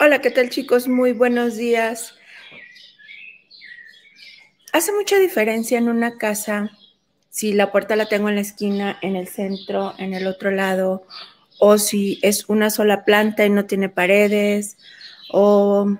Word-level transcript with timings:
Hola, 0.00 0.20
¿qué 0.20 0.30
tal 0.30 0.48
chicos? 0.48 0.86
Muy 0.86 1.12
buenos 1.12 1.56
días. 1.56 2.14
Hace 4.72 4.92
mucha 4.92 5.18
diferencia 5.18 5.76
en 5.76 5.88
una 5.88 6.18
casa 6.18 6.70
si 7.30 7.52
la 7.52 7.72
puerta 7.72 7.96
la 7.96 8.06
tengo 8.06 8.28
en 8.28 8.36
la 8.36 8.42
esquina, 8.42 8.96
en 9.02 9.16
el 9.16 9.26
centro, 9.26 9.94
en 9.98 10.14
el 10.14 10.28
otro 10.28 10.52
lado, 10.52 11.04
o 11.58 11.78
si 11.78 12.20
es 12.22 12.48
una 12.48 12.70
sola 12.70 13.04
planta 13.04 13.44
y 13.44 13.50
no 13.50 13.66
tiene 13.66 13.88
paredes, 13.88 14.76
o 15.32 15.98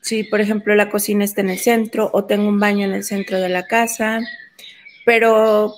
si, 0.00 0.24
por 0.24 0.40
ejemplo, 0.40 0.74
la 0.74 0.90
cocina 0.90 1.24
está 1.24 1.42
en 1.42 1.50
el 1.50 1.60
centro 1.60 2.10
o 2.12 2.24
tengo 2.24 2.48
un 2.48 2.58
baño 2.58 2.84
en 2.84 2.92
el 2.92 3.04
centro 3.04 3.38
de 3.38 3.50
la 3.50 3.68
casa. 3.68 4.18
Pero, 5.06 5.76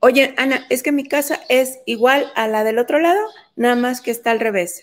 oye, 0.00 0.34
Ana, 0.36 0.66
es 0.68 0.82
que 0.82 0.90
mi 0.90 1.06
casa 1.06 1.40
es 1.48 1.78
igual 1.86 2.32
a 2.34 2.48
la 2.48 2.64
del 2.64 2.80
otro 2.80 2.98
lado, 2.98 3.20
nada 3.54 3.76
más 3.76 4.00
que 4.00 4.10
está 4.10 4.32
al 4.32 4.40
revés 4.40 4.82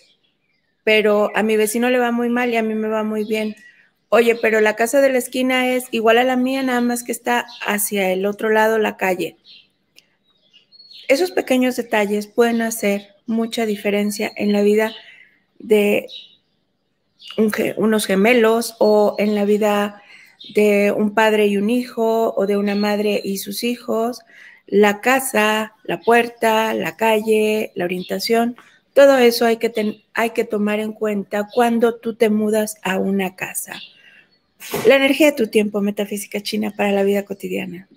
pero 0.84 1.30
a 1.34 1.42
mi 1.42 1.56
vecino 1.56 1.90
le 1.90 1.98
va 1.98 2.12
muy 2.12 2.28
mal 2.28 2.50
y 2.50 2.56
a 2.56 2.62
mí 2.62 2.74
me 2.74 2.88
va 2.88 3.02
muy 3.04 3.24
bien. 3.24 3.56
Oye, 4.08 4.36
pero 4.36 4.60
la 4.60 4.76
casa 4.76 5.00
de 5.00 5.10
la 5.10 5.18
esquina 5.18 5.68
es 5.68 5.86
igual 5.90 6.18
a 6.18 6.24
la 6.24 6.36
mía, 6.36 6.62
nada 6.62 6.80
más 6.80 7.02
que 7.02 7.12
está 7.12 7.46
hacia 7.66 8.12
el 8.12 8.26
otro 8.26 8.50
lado 8.50 8.78
la 8.78 8.96
calle. 8.96 9.36
Esos 11.08 11.30
pequeños 11.30 11.76
detalles 11.76 12.26
pueden 12.26 12.62
hacer 12.62 13.08
mucha 13.26 13.66
diferencia 13.66 14.30
en 14.36 14.52
la 14.52 14.62
vida 14.62 14.92
de 15.58 16.08
unos 17.76 18.06
gemelos 18.06 18.76
o 18.78 19.14
en 19.18 19.34
la 19.34 19.44
vida 19.44 20.02
de 20.54 20.92
un 20.92 21.14
padre 21.14 21.46
y 21.46 21.56
un 21.56 21.70
hijo 21.70 22.34
o 22.36 22.46
de 22.46 22.56
una 22.56 22.74
madre 22.74 23.20
y 23.22 23.38
sus 23.38 23.64
hijos. 23.64 24.20
La 24.66 25.00
casa, 25.00 25.74
la 25.84 26.00
puerta, 26.00 26.74
la 26.74 26.96
calle, 26.96 27.72
la 27.74 27.84
orientación 27.84 28.56
todo 28.94 29.18
eso 29.18 29.44
hay 29.44 29.56
que, 29.56 30.02
hay 30.14 30.30
que 30.30 30.44
tomar 30.44 30.80
en 30.80 30.92
cuenta 30.92 31.48
cuando 31.52 31.96
tú 31.96 32.14
te 32.14 32.30
mudas 32.30 32.76
a 32.82 32.98
una 32.98 33.36
casa. 33.36 33.80
La 34.86 34.96
energía 34.96 35.30
de 35.30 35.36
tu 35.36 35.46
tiempo, 35.48 35.80
metafísica 35.80 36.40
china 36.40 36.72
para 36.76 36.92
la 36.92 37.02
vida 37.02 37.24
cotidiana. 37.24 37.88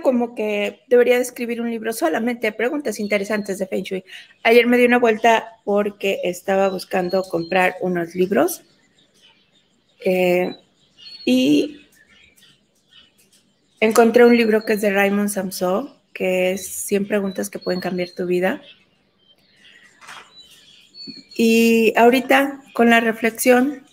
Como 0.00 0.34
que 0.34 0.80
debería 0.88 1.18
escribir 1.18 1.60
un 1.60 1.70
libro 1.70 1.92
solamente 1.92 2.46
de 2.46 2.52
preguntas 2.52 2.98
interesantes 2.98 3.58
de 3.58 3.66
Feng 3.66 3.82
Shui. 3.82 4.04
Ayer 4.42 4.66
me 4.66 4.78
di 4.78 4.86
una 4.86 4.98
vuelta 4.98 5.56
porque 5.64 6.20
estaba 6.24 6.68
buscando 6.70 7.22
comprar 7.24 7.74
unos 7.80 8.14
libros 8.14 8.62
eh, 10.04 10.56
y 11.24 11.86
encontré 13.80 14.24
un 14.24 14.36
libro 14.36 14.64
que 14.64 14.74
es 14.74 14.80
de 14.80 14.90
Raymond 14.90 15.28
Samson, 15.28 15.92
que 16.12 16.52
es 16.52 16.66
100 16.66 17.08
preguntas 17.08 17.50
que 17.50 17.58
pueden 17.58 17.80
cambiar 17.80 18.10
tu 18.10 18.26
vida. 18.26 18.62
Y 21.36 21.92
ahorita 21.96 22.62
con 22.74 22.90
la 22.90 23.00
reflexión 23.00 23.84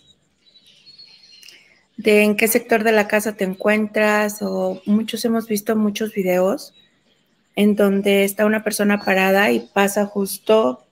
de 2.00 2.24
en 2.24 2.38
qué 2.38 2.48
sector 2.48 2.86
de 2.86 2.94
la 2.94 3.10
casa 3.10 3.34
te 3.34 3.44
encuentras 3.44 4.42
o 4.42 4.82
muchos 4.86 5.26
hemos 5.26 5.48
visto 5.48 5.76
muchos 5.76 6.14
videos 6.14 6.74
en 7.58 7.76
donde 7.76 8.24
está 8.24 8.46
una 8.46 8.64
persona 8.64 9.02
parada 9.04 9.52
y 9.52 9.70
pasa 9.74 10.06
justo 10.06 10.86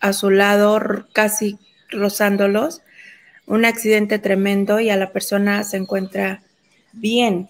a 0.00 0.12
su 0.12 0.30
lado, 0.30 1.06
casi 1.12 1.56
rozándolos, 1.88 2.82
un 3.46 3.64
accidente 3.64 4.18
tremendo 4.18 4.80
y 4.80 4.90
a 4.90 4.96
la 4.96 5.12
persona 5.12 5.62
se 5.62 5.76
encuentra 5.76 6.42
bien. 6.92 7.48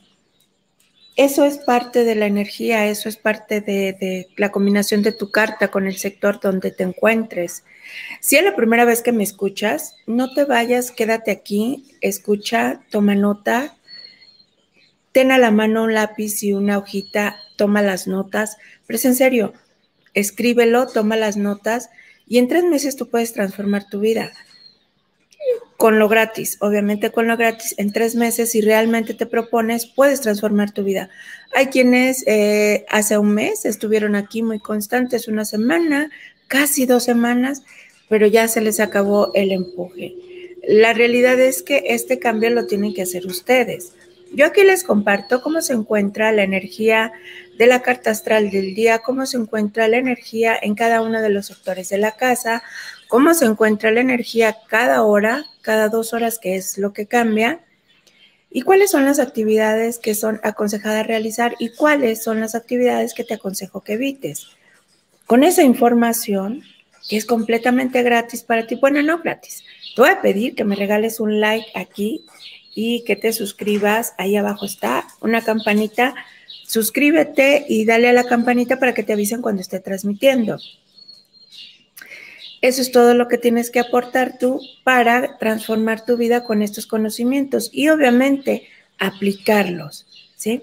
Eso 1.21 1.45
es 1.45 1.59
parte 1.59 2.05
de 2.05 2.15
la 2.15 2.25
energía, 2.25 2.87
eso 2.87 3.11
es 3.11 3.19
parte 3.19 3.61
de, 3.61 4.29
la 4.39 4.51
combinación 4.51 5.03
de 5.03 5.13
tu 5.13 5.31
carta 5.31 5.69
con 5.69 5.87
el 5.87 5.99
sector 5.99 6.41
donde 6.41 6.71
te 6.71 6.83
encuentres. 6.83 7.63
Si 8.23 8.37
es 8.37 8.43
la 8.43 8.57
primera 8.57 8.87
vez 8.87 9.03
que 9.03 9.13
me 9.13 9.23
escuchas, 9.23 9.97
no 10.07 10.33
te 10.33 10.47
vayas, 10.47 10.91
quédate 10.91 11.31
aquí, 11.31 11.95
escucha, 12.01 12.81
toma 12.89 13.17
nota, 13.17 13.77
ten 15.13 15.31
a 15.31 15.37
la 15.37 15.51
mano 15.51 15.83
un 15.83 15.93
lápiz 15.93 16.43
y 16.43 16.55
una 16.55 16.79
hojita, 16.79 17.37
toma 17.59 17.83
las 17.83 18.07
notas, 18.07 18.57
pero 18.87 18.97
es 18.97 19.05
en 19.05 19.15
serio, 19.15 19.53
escríbelo, 20.15 20.87
toma 20.87 21.17
las 21.17 21.37
notas 21.37 21.91
y 22.27 22.39
en 22.39 22.49
tres 22.49 22.65
meses 22.65 22.97
tú 22.97 23.11
puedes 23.11 23.35
transformar 23.35 23.85
tu 23.91 24.01
vida. 24.01 24.33
Con 25.81 25.99
lo 25.99 26.11
gratis, 26.11 26.59
obviamente 26.61 27.11
con 27.11 27.27
lo 27.27 27.39
gratis, 27.39 27.75
en 27.79 27.91
tres 27.91 28.15
meses, 28.15 28.51
si 28.51 28.61
realmente 28.61 29.15
te 29.15 29.25
propones, 29.25 29.87
puedes 29.87 30.21
transformar 30.21 30.73
tu 30.73 30.85
vida. 30.85 31.09
Hay 31.55 31.69
quienes 31.69 32.23
eh, 32.27 32.85
hace 32.91 33.17
un 33.17 33.33
mes 33.33 33.65
estuvieron 33.65 34.15
aquí 34.15 34.43
muy 34.43 34.59
constantes, 34.59 35.27
una 35.27 35.47
semana, 35.47 36.11
casi 36.49 36.85
dos 36.85 37.05
semanas, 37.05 37.63
pero 38.11 38.27
ya 38.27 38.47
se 38.47 38.61
les 38.61 38.79
acabó 38.79 39.33
el 39.33 39.53
empuje. 39.53 40.17
La 40.69 40.93
realidad 40.93 41.41
es 41.41 41.63
que 41.63 41.85
este 41.87 42.19
cambio 42.19 42.51
lo 42.51 42.67
tienen 42.67 42.93
que 42.93 43.01
hacer 43.01 43.25
ustedes. 43.25 43.95
Yo 44.35 44.45
aquí 44.45 44.63
les 44.63 44.85
comparto 44.85 45.41
cómo 45.41 45.63
se 45.63 45.73
encuentra 45.73 46.31
la 46.31 46.43
energía 46.43 47.11
de 47.57 47.67
la 47.67 47.81
carta 47.81 48.11
astral 48.11 48.51
del 48.51 48.75
día, 48.75 48.99
cómo 48.99 49.25
se 49.25 49.39
encuentra 49.39 49.89
la 49.89 49.97
energía 49.97 50.59
en 50.61 50.75
cada 50.75 51.01
uno 51.01 51.23
de 51.23 51.31
los 51.31 51.47
sectores 51.47 51.89
de 51.89 51.97
la 51.97 52.13
casa, 52.13 52.63
cómo 53.11 53.35
se 53.35 53.45
encuentra 53.45 53.91
la 53.91 54.01
energía 54.01 54.57
cada 54.69 55.03
hora, 55.03 55.45
cada 55.61 55.91
dos 55.91 56.15
horas, 56.15 56.39
que 56.39 56.57
es 56.57 56.79
lo 56.79 56.95
que 56.95 57.07
cambia, 57.07 57.61
y 58.51 58.63
cuáles 58.63 58.93
son 58.93 59.05
las 59.05 59.19
actividades 59.19 59.99
que 59.99 60.15
son 60.15 60.41
aconsejadas 60.43 61.07
realizar 61.07 61.55
y 61.59 61.71
cuáles 61.71 62.23
son 62.23 62.41
las 62.41 62.55
actividades 62.55 63.13
que 63.13 63.25
te 63.25 63.35
aconsejo 63.35 63.83
que 63.83 63.95
evites. 63.95 64.47
Con 65.27 65.45
esa 65.45 65.63
información, 65.63 66.63
que 67.09 67.17
es 67.17 67.27
completamente 67.27 68.03
gratis 68.03 68.43
para 68.43 68.67
ti, 68.67 68.77
bueno, 68.77 69.03
no 69.03 69.19
gratis, 69.19 69.65
te 69.95 70.03
voy 70.03 70.11
a 70.11 70.23
pedir 70.23 70.55
que 70.55 70.65
me 70.65 70.77
regales 70.77 71.21
un 71.21 71.41
like 71.41 71.67
aquí 71.75 72.25
y 72.75 73.03
que 73.05 73.17
te 73.17 73.33
suscribas. 73.33 74.15
Ahí 74.19 74.37
abajo 74.37 74.67
está 74.67 75.07
una 75.21 75.43
campanita. 75.43 76.15
Suscríbete 76.67 77.67
y 77.69 77.85
dale 77.85 78.09
a 78.09 78.13
la 78.13 78.25
campanita 78.25 78.79
para 78.79 78.95
que 78.95 79.03
te 79.03 79.13
avisen 79.13 79.43
cuando 79.43 79.63
esté 79.63 79.81
transmitiendo. 79.81 80.59
Eso 82.63 82.83
es 82.83 82.93
todo 82.93 83.15
lo 83.15 83.29
que 83.29 83.39
tienes 83.39 83.71
que 83.71 83.81
aportar 83.81 84.39
tú 84.39 84.61
para 84.85 85.39
transformar 85.39 86.05
tu 86.05 86.17
vida 86.17 86.45
con 86.45 86.63
estos 86.63 86.87
conocimientos 86.87 87.71
y 87.73 87.89
obviamente 87.89 88.69
aplicarlos, 88.99 90.07
¿sí? 90.37 90.63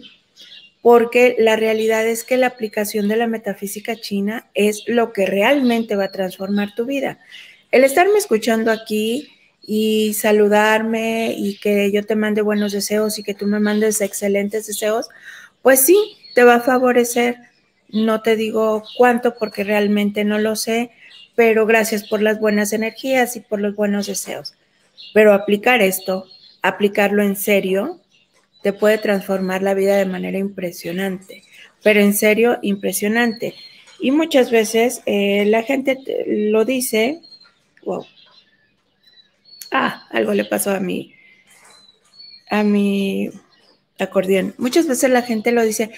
porque 0.87 1.35
la 1.37 1.57
realidad 1.57 2.07
es 2.07 2.23
que 2.23 2.37
la 2.37 2.47
aplicación 2.47 3.09
de 3.09 3.17
la 3.17 3.27
metafísica 3.27 3.97
china 3.97 4.47
es 4.53 4.83
lo 4.87 5.11
que 5.11 5.25
realmente 5.25 5.97
va 5.97 6.05
a 6.05 6.11
transformar 6.13 6.75
tu 6.75 6.85
vida. 6.85 7.19
El 7.71 7.83
estarme 7.83 8.17
escuchando 8.17 8.71
aquí 8.71 9.27
y 9.61 10.13
saludarme 10.13 11.35
y 11.37 11.57
que 11.57 11.91
yo 11.91 12.05
te 12.05 12.15
mande 12.15 12.41
buenos 12.41 12.71
deseos 12.71 13.19
y 13.19 13.23
que 13.23 13.33
tú 13.33 13.47
me 13.47 13.59
mandes 13.59 13.99
excelentes 13.99 14.67
deseos, 14.67 15.09
pues 15.61 15.81
sí, 15.81 15.97
te 16.35 16.45
va 16.45 16.55
a 16.55 16.61
favorecer. 16.61 17.35
No 17.89 18.21
te 18.21 18.37
digo 18.37 18.81
cuánto 18.97 19.35
porque 19.37 19.65
realmente 19.65 20.23
no 20.23 20.39
lo 20.39 20.55
sé, 20.55 20.91
pero 21.37 21.67
gracias 21.67 22.03
por 22.03 22.23
las 22.23 22.39
buenas 22.39 22.73
energías 22.73 23.35
y 23.35 23.41
por 23.41 23.61
los 23.61 23.75
buenos 23.75 24.07
deseos. 24.07 24.55
Pero 25.13 25.33
aplicar 25.33 25.83
esto, 25.83 26.25
aplicarlo 26.63 27.21
en 27.21 27.35
serio, 27.35 28.01
te 28.63 28.73
puede 28.73 28.97
transformar 28.97 29.61
la 29.61 29.75
vida 29.75 29.95
de 29.97 30.07
manera 30.07 30.39
impresionante, 30.39 31.43
pero 31.83 31.99
en 31.99 32.15
serio, 32.15 32.57
impresionante. 32.63 33.53
Y 33.99 34.09
muchas 34.09 34.49
veces 34.49 35.03
eh, 35.05 35.45
la 35.45 35.61
gente 35.61 35.99
lo 36.25 36.65
dice, 36.65 37.21
wow, 37.83 38.03
ah, 39.71 40.07
algo 40.09 40.33
le 40.33 40.45
pasó 40.45 40.71
a 40.71 40.79
mí, 40.79 41.13
a 42.49 42.63
mi 42.63 43.29
acordeón. 43.99 44.55
Muchas 44.57 44.87
veces 44.87 45.11
la 45.11 45.21
gente 45.21 45.51
lo 45.51 45.61
dice, 45.61 45.91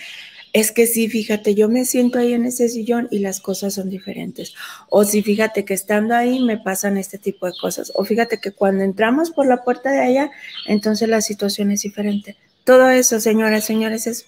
es 0.51 0.71
que 0.71 0.87
sí, 0.87 1.09
fíjate, 1.09 1.53
yo 1.53 1.69
me 1.69 1.85
siento 1.85 2.19
ahí 2.19 2.33
en 2.33 2.45
ese 2.45 2.69
sillón 2.69 3.07
y 3.11 3.19
las 3.19 3.39
cosas 3.39 3.75
son 3.75 3.89
diferentes. 3.89 4.53
O 4.89 5.03
sí, 5.03 5.21
fíjate 5.21 5.63
que 5.63 5.73
estando 5.73 6.15
ahí 6.15 6.39
me 6.39 6.57
pasan 6.57 6.97
este 6.97 7.17
tipo 7.17 7.45
de 7.45 7.53
cosas. 7.59 7.91
O 7.95 8.03
fíjate 8.03 8.39
que 8.39 8.51
cuando 8.51 8.83
entramos 8.83 9.31
por 9.31 9.45
la 9.45 9.63
puerta 9.63 9.91
de 9.91 9.99
allá, 9.99 10.31
entonces 10.67 11.07
la 11.07 11.21
situación 11.21 11.71
es 11.71 11.81
diferente. 11.81 12.35
Todo 12.63 12.89
eso, 12.89 13.19
señoras, 13.19 13.65
señores, 13.65 14.07
es 14.07 14.25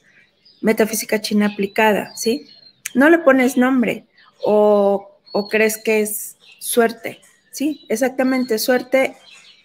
metafísica 0.62 1.21
china 1.21 1.47
aplicada, 1.47 2.15
¿sí? 2.15 2.47
No 2.94 3.09
le 3.09 3.19
pones 3.19 3.57
nombre 3.57 4.06
o, 4.44 5.17
o 5.31 5.47
crees 5.47 5.77
que 5.77 6.01
es 6.01 6.38
suerte, 6.59 7.19
¿sí? 7.51 7.85
Exactamente, 7.89 8.59
suerte. 8.59 9.15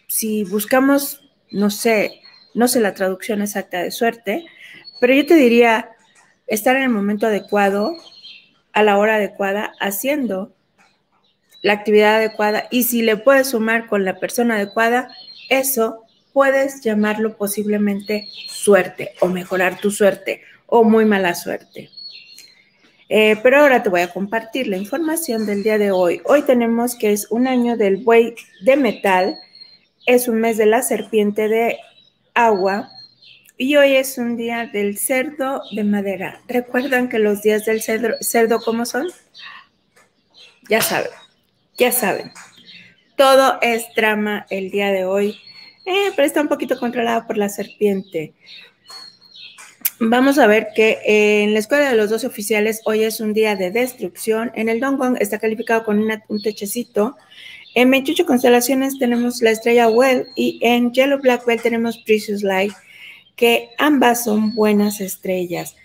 Si 0.08 0.44
buscamos, 0.44 1.20
no 1.50 1.70
sé, 1.70 2.22
no 2.54 2.66
sé 2.66 2.80
la 2.80 2.94
traducción 2.94 3.42
exacta 3.42 3.82
de 3.82 3.90
suerte, 3.90 4.46
pero 5.00 5.12
yo 5.12 5.26
te 5.26 5.34
diría 5.34 5.90
estar 6.46 6.76
en 6.76 6.84
el 6.84 6.88
momento 6.88 7.26
adecuado, 7.26 7.96
a 8.72 8.82
la 8.82 8.98
hora 8.98 9.16
adecuada, 9.16 9.72
haciendo 9.80 10.52
la 11.62 11.72
actividad 11.72 12.16
adecuada 12.16 12.68
y 12.70 12.84
si 12.84 13.02
le 13.02 13.16
puedes 13.16 13.48
sumar 13.50 13.86
con 13.88 14.04
la 14.04 14.20
persona 14.20 14.56
adecuada, 14.56 15.08
eso 15.48 16.04
puedes 16.32 16.82
llamarlo 16.82 17.36
posiblemente 17.36 18.28
suerte 18.48 19.12
o 19.20 19.28
mejorar 19.28 19.80
tu 19.80 19.90
suerte 19.90 20.42
o 20.66 20.84
muy 20.84 21.04
mala 21.04 21.34
suerte. 21.34 21.90
Eh, 23.08 23.36
pero 23.42 23.60
ahora 23.60 23.82
te 23.82 23.88
voy 23.88 24.00
a 24.00 24.12
compartir 24.12 24.66
la 24.66 24.76
información 24.76 25.46
del 25.46 25.62
día 25.62 25.78
de 25.78 25.92
hoy. 25.92 26.20
Hoy 26.24 26.42
tenemos 26.42 26.96
que 26.96 27.12
es 27.12 27.30
un 27.30 27.46
año 27.46 27.76
del 27.76 27.98
buey 27.98 28.34
de 28.62 28.76
metal, 28.76 29.38
es 30.06 30.28
un 30.28 30.40
mes 30.40 30.56
de 30.56 30.66
la 30.66 30.82
serpiente 30.82 31.48
de 31.48 31.78
agua, 32.34 32.90
y 33.58 33.76
hoy 33.76 33.96
es 33.96 34.18
un 34.18 34.36
día 34.36 34.66
del 34.66 34.98
cerdo 34.98 35.62
de 35.72 35.84
madera. 35.84 36.40
¿Recuerdan 36.46 37.08
que 37.08 37.18
los 37.18 37.42
días 37.42 37.64
del 37.64 37.80
cerdo, 37.80 38.10
cerdo 38.20 38.60
cómo 38.60 38.84
son? 38.84 39.08
Ya 40.68 40.80
saben, 40.80 41.10
ya 41.78 41.92
saben. 41.92 42.32
Todo 43.16 43.58
es 43.62 43.86
drama 43.96 44.46
el 44.50 44.70
día 44.70 44.92
de 44.92 45.04
hoy, 45.06 45.38
eh, 45.86 46.10
pero 46.14 46.26
está 46.26 46.42
un 46.42 46.48
poquito 46.48 46.78
controlado 46.78 47.26
por 47.26 47.38
la 47.38 47.48
serpiente. 47.48 48.34
Vamos 49.98 50.38
a 50.38 50.46
ver 50.46 50.68
que 50.74 50.98
en 51.04 51.54
la 51.54 51.60
escuela 51.60 51.88
de 51.88 51.96
los 51.96 52.10
dos 52.10 52.24
oficiales 52.24 52.82
hoy 52.84 53.04
es 53.04 53.20
un 53.20 53.32
día 53.32 53.56
de 53.56 53.70
destrucción. 53.70 54.52
En 54.54 54.68
el 54.68 54.80
Dongong 54.80 55.16
está 55.18 55.38
calificado 55.38 55.84
con 55.84 56.06
un 56.28 56.42
techecito. 56.42 57.16
En 57.74 57.90
28 57.90 58.26
constelaciones 58.26 58.98
tenemos 58.98 59.40
la 59.40 59.52
estrella 59.52 59.88
Well 59.88 60.26
y 60.34 60.58
en 60.60 60.92
Yellow 60.92 61.18
Black 61.18 61.46
Belt 61.46 61.62
tenemos 61.62 61.96
Precious 61.98 62.42
Light 62.42 62.74
que 63.36 63.70
ambas 63.78 64.24
son 64.24 64.54
buenas 64.54 65.00
estrellas. 65.00 65.76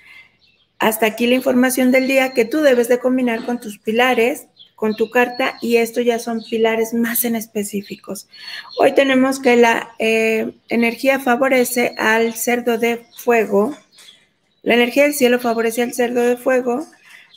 Hasta 0.79 1.05
aquí 1.05 1.27
la 1.27 1.35
información 1.35 1.91
del 1.91 2.07
día 2.07 2.33
que 2.33 2.45
tú 2.45 2.61
debes 2.61 2.87
de 2.87 2.97
combinar 2.97 3.45
con 3.45 3.59
tus 3.59 3.77
pilares, 3.77 4.47
con 4.75 4.95
tu 4.95 5.11
carta, 5.11 5.59
y 5.61 5.75
esto 5.75 6.01
ya 6.01 6.17
son 6.17 6.41
pilares 6.49 6.95
más 6.95 7.23
en 7.23 7.35
específicos. 7.35 8.27
Hoy 8.79 8.95
tenemos 8.95 9.39
que 9.39 9.55
la 9.57 9.93
eh, 9.99 10.53
energía 10.69 11.19
favorece 11.19 11.93
al 11.99 12.33
cerdo 12.33 12.79
de 12.79 13.05
fuego, 13.15 13.77
la 14.63 14.73
energía 14.73 15.03
del 15.03 15.13
cielo 15.13 15.39
favorece 15.39 15.83
al 15.83 15.93
cerdo 15.93 16.21
de 16.21 16.37
fuego, 16.37 16.87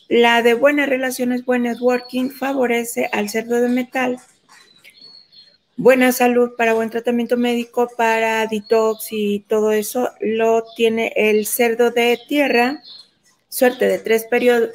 la 0.08 0.43
de 0.43 0.55
buenas 0.55 0.88
relaciones, 0.88 1.44
buen 1.44 1.64
networking 1.64 2.31
favorece 2.31 3.11
al 3.12 3.28
cerdo 3.28 3.61
de 3.61 3.69
metal, 3.69 4.19
buena 5.76 6.12
salud, 6.12 6.53
para 6.56 6.75
buen 6.75 6.91
tratamiento 6.91 7.37
médico, 7.37 7.91
para 7.97 8.47
detox 8.47 9.09
y 9.11 9.41
todo 9.41 9.73
eso, 9.73 10.11
lo 10.21 10.65
tiene 10.76 11.12
el 11.17 11.47
cerdo 11.47 11.91
de 11.91 12.19
tierra. 12.29 12.82
Suerte 13.49 13.87
de 13.87 13.99
tres 13.99 14.26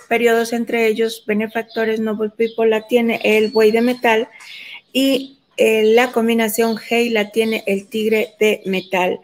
periodos, 0.08 0.54
entre 0.54 0.88
ellos, 0.88 1.24
benefactores, 1.28 2.00
noble 2.00 2.30
people, 2.30 2.70
la 2.70 2.88
tiene 2.88 3.20
el 3.24 3.52
buey 3.52 3.72
de 3.72 3.82
metal 3.82 4.30
y 4.94 5.40
eh, 5.58 5.84
la 5.84 6.12
combinación 6.12 6.78
Hey 6.78 7.10
la 7.10 7.32
tiene 7.32 7.64
el 7.68 7.88
tigre 7.88 8.36
de 8.40 8.62
metal. 8.66 9.20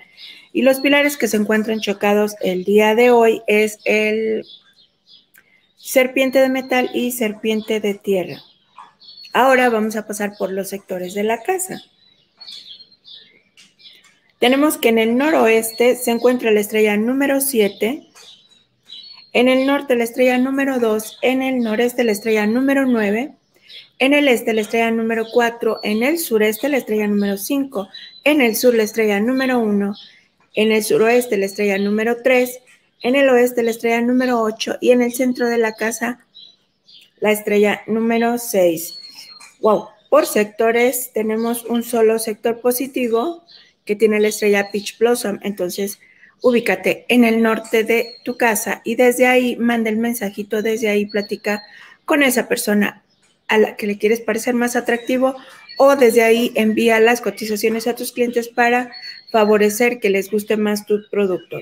Y 0.52 0.62
los 0.62 0.80
pilares 0.80 1.18
que 1.18 1.28
se 1.28 1.38
encuentran 1.38 1.80
chocados 1.80 2.36
el 2.42 2.64
día 2.64 2.96
de 2.96 3.12
hoy 3.12 3.42
es 3.48 3.80
el 3.86 4.46
serpiente 5.78 6.40
de 6.40 6.50
metal 6.50 6.90
y 6.94 7.12
serpiente 7.12 7.80
de 7.80 7.94
tierra. 7.94 8.42
Ahora 9.36 9.70
vamos 9.70 9.98
a 9.98 10.08
pasar 10.08 10.38
por 10.38 10.50
los 10.50 10.70
sectores 10.70 11.14
de 11.14 11.24
la 11.24 11.44
casa. 11.44 11.84
Tenemos 14.40 14.78
que 14.78 14.88
en 14.88 14.98
el 14.98 15.18
noroeste 15.18 15.98
se 15.98 16.12
encuentra 16.12 16.52
la 16.52 16.62
estrella 16.62 16.96
número 16.96 17.42
7, 17.42 18.08
en 19.34 19.50
el 19.50 19.68
norte 19.68 19.98
la 19.98 20.06
estrella 20.06 20.38
número 20.38 20.80
2, 20.80 21.20
en 21.22 21.42
el 21.42 21.60
noreste 21.60 22.06
la 22.06 22.14
estrella 22.14 22.48
número 22.48 22.86
9, 22.86 23.34
en 24.00 24.14
el 24.14 24.30
este 24.30 24.54
la 24.54 24.62
estrella 24.62 24.92
número 24.92 25.26
4, 25.30 25.82
en 25.84 26.04
el 26.04 26.18
sureste 26.18 26.70
la 26.70 26.78
estrella 26.78 27.08
número 27.08 27.38
5, 27.38 27.90
en 28.24 28.40
el 28.40 28.56
sur 28.56 28.74
la 28.74 28.84
estrella 28.84 29.20
número 29.20 29.60
1, 29.60 29.96
en 30.54 30.72
el 30.72 30.82
suroeste 30.82 31.36
la 31.36 31.48
estrella 31.48 31.78
número 31.78 32.22
3, 32.24 32.62
en 33.02 33.16
el 33.18 33.28
oeste 33.28 33.64
la 33.64 33.72
estrella 33.72 34.00
número 34.00 34.40
8 34.40 34.78
y 34.80 34.92
en 34.92 35.02
el 35.02 35.12
centro 35.12 35.50
de 35.50 35.58
la 35.58 35.74
casa 35.74 36.26
la 37.20 37.34
estrella 37.34 37.82
número 37.86 38.38
6. 38.38 39.02
Wow, 39.66 39.88
por 40.12 40.28
sectores 40.28 41.10
tenemos 41.12 41.66
un 41.66 41.82
solo 41.82 42.20
sector 42.20 42.62
positivo 42.62 43.44
que 43.84 43.96
tiene 43.96 44.20
la 44.20 44.28
estrella 44.28 44.70
Peach 44.72 45.00
Blossom. 45.00 45.40
Entonces, 45.42 46.00
ubícate 46.44 47.06
en 47.08 47.24
el 47.24 47.42
norte 47.42 47.84
de 47.84 48.14
tu 48.24 48.38
casa 48.38 48.84
y 48.86 48.94
desde 48.94 49.26
ahí 49.26 49.56
manda 49.56 49.90
el 49.90 49.98
mensajito, 49.98 50.62
desde 50.62 50.90
ahí 50.90 51.08
platica 51.08 51.64
con 52.06 52.22
esa 52.22 52.48
persona 52.48 53.04
a 53.48 53.58
la 53.58 53.76
que 53.76 53.88
le 53.88 53.98
quieres 53.98 54.22
parecer 54.22 54.54
más 54.54 54.76
atractivo 54.76 55.36
o 55.80 55.96
desde 55.96 56.22
ahí 56.22 56.52
envía 56.54 57.00
las 57.00 57.22
cotizaciones 57.22 57.88
a 57.88 57.96
tus 57.96 58.12
clientes 58.12 58.50
para 58.50 58.92
favorecer 59.32 60.00
que 60.00 60.12
les 60.12 60.30
guste 60.30 60.58
más 60.58 60.86
tu 60.86 61.10
producto. 61.10 61.58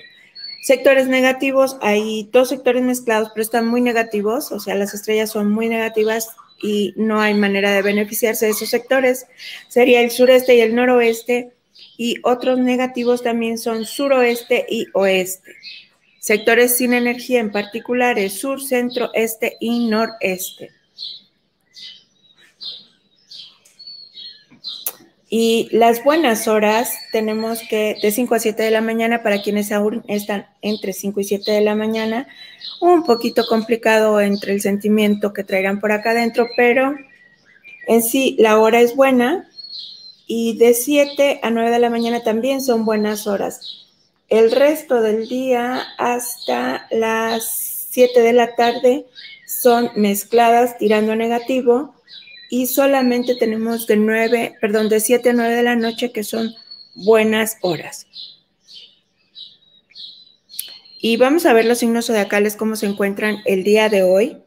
Sectores 0.62 1.08
negativos, 1.08 1.78
hay 1.82 2.28
dos 2.34 2.50
sectores 2.50 2.84
mezclados, 2.84 3.30
pero 3.34 3.44
están 3.44 3.66
muy 3.66 3.80
negativos, 3.80 4.52
o 4.52 4.60
sea, 4.60 4.76
las 4.76 4.94
estrellas 4.94 5.30
son 5.30 5.50
muy 5.50 5.70
negativas 5.70 6.36
y 6.64 6.94
no 6.96 7.20
hay 7.20 7.34
manera 7.34 7.72
de 7.74 7.82
beneficiarse 7.82 8.46
de 8.46 8.52
esos 8.54 8.70
sectores. 8.70 9.28
Sería 9.68 10.02
el 10.02 10.10
sureste 10.10 10.56
y 10.56 10.62
el 10.62 10.74
noroeste 10.74 11.52
y 11.98 12.16
otros 12.24 12.58
negativos 12.58 13.22
también 13.22 13.58
son 13.58 13.86
suroeste 13.86 14.66
y 14.70 14.88
oeste. 14.94 15.56
Sectores 16.20 16.78
sin 16.78 16.94
energía 16.94 17.42
en 17.42 17.52
particular 17.52 18.18
es 18.18 18.40
sur, 18.40 18.62
centro, 18.62 19.12
este 19.14 19.58
y 19.60 19.88
noreste. 19.88 20.72
Y 25.36 25.68
las 25.72 26.04
buenas 26.04 26.48
horas 26.48 26.92
tenemos 27.12 27.60
que 27.68 27.98
de 28.00 28.12
5 28.12 28.36
a 28.36 28.40
7 28.40 28.62
de 28.62 28.70
la 28.70 28.82
mañana 28.82 29.24
para 29.24 29.42
quienes 29.42 29.72
aún 29.72 30.04
están 30.08 30.46
entre 30.62 30.94
5 30.94 31.22
y 31.22 31.24
7 31.24 31.52
de 31.52 31.62
la 31.62 31.74
mañana. 31.74 32.28
Un 32.80 33.04
poquito 33.04 33.48
complicado 33.48 34.22
entre 34.22 34.54
el 34.54 34.62
sentimiento 34.62 35.34
que 35.34 35.44
traerán 35.44 35.80
por 35.80 35.92
acá 35.92 36.12
adentro, 36.12 36.50
pero 36.56 36.94
en 37.88 38.04
sí 38.04 38.36
la 38.38 38.60
hora 38.60 38.80
es 38.80 38.96
buena 38.96 39.50
y 40.28 40.56
de 40.60 40.76
7 40.76 41.40
a 41.42 41.50
9 41.50 41.72
de 41.72 41.80
la 41.80 41.90
mañana 41.90 42.22
también 42.22 42.62
son 42.62 42.86
buenas 42.86 43.26
horas. 43.26 43.88
El 44.30 44.52
resto 44.52 45.02
del 45.02 45.28
día 45.28 45.82
hasta 45.98 46.86
las 46.92 47.88
7 47.90 48.22
de 48.22 48.34
la 48.34 48.54
tarde 48.54 49.08
son 49.48 49.90
mezcladas 49.96 50.78
tirando 50.78 51.16
negativo 51.16 51.93
y 52.56 52.68
solamente 52.68 53.34
tenemos 53.34 53.88
de 53.88 53.98
9, 53.98 54.58
perdón, 54.62 54.88
de 54.88 55.00
7 55.00 55.32
a 55.32 55.34
9 55.34 55.56
de 55.56 55.64
la 55.64 55.76
noche 55.76 56.12
que 56.12 56.24
son 56.24 56.54
buenas 56.94 57.58
horas. 57.62 58.06
Y 61.02 61.18
vamos 61.18 61.48
a 61.48 61.54
ver 61.54 61.66
los 61.66 61.80
signos 61.80 62.06
zodiacales, 62.06 62.56
cómo 62.56 62.76
se 62.76 62.86
encuentran 62.86 63.38
el 63.46 63.64
día 63.64 63.90
de 63.90 64.04
hoy. 64.04 64.38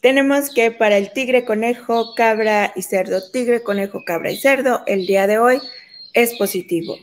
Tenemos 0.00 0.48
que 0.48 0.70
para 0.70 0.96
el 0.96 1.12
tigre, 1.12 1.44
conejo, 1.44 2.14
cabra 2.14 2.72
y 2.74 2.80
cerdo, 2.80 3.30
tigre, 3.30 3.62
conejo, 3.62 4.02
cabra 4.06 4.30
y 4.30 4.38
cerdo, 4.38 4.84
el 4.86 5.06
día 5.06 5.26
de 5.26 5.38
hoy 5.38 5.60
es 6.14 6.34
positivo. 6.36 6.96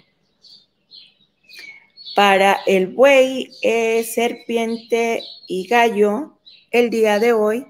Para 2.16 2.62
el 2.66 2.88
buey, 2.88 3.52
eh, 3.62 4.04
serpiente 4.06 5.22
y 5.46 5.68
gallo, 5.68 6.40
el 6.72 6.90
día 6.90 7.20
de 7.20 7.34
hoy 7.34 7.68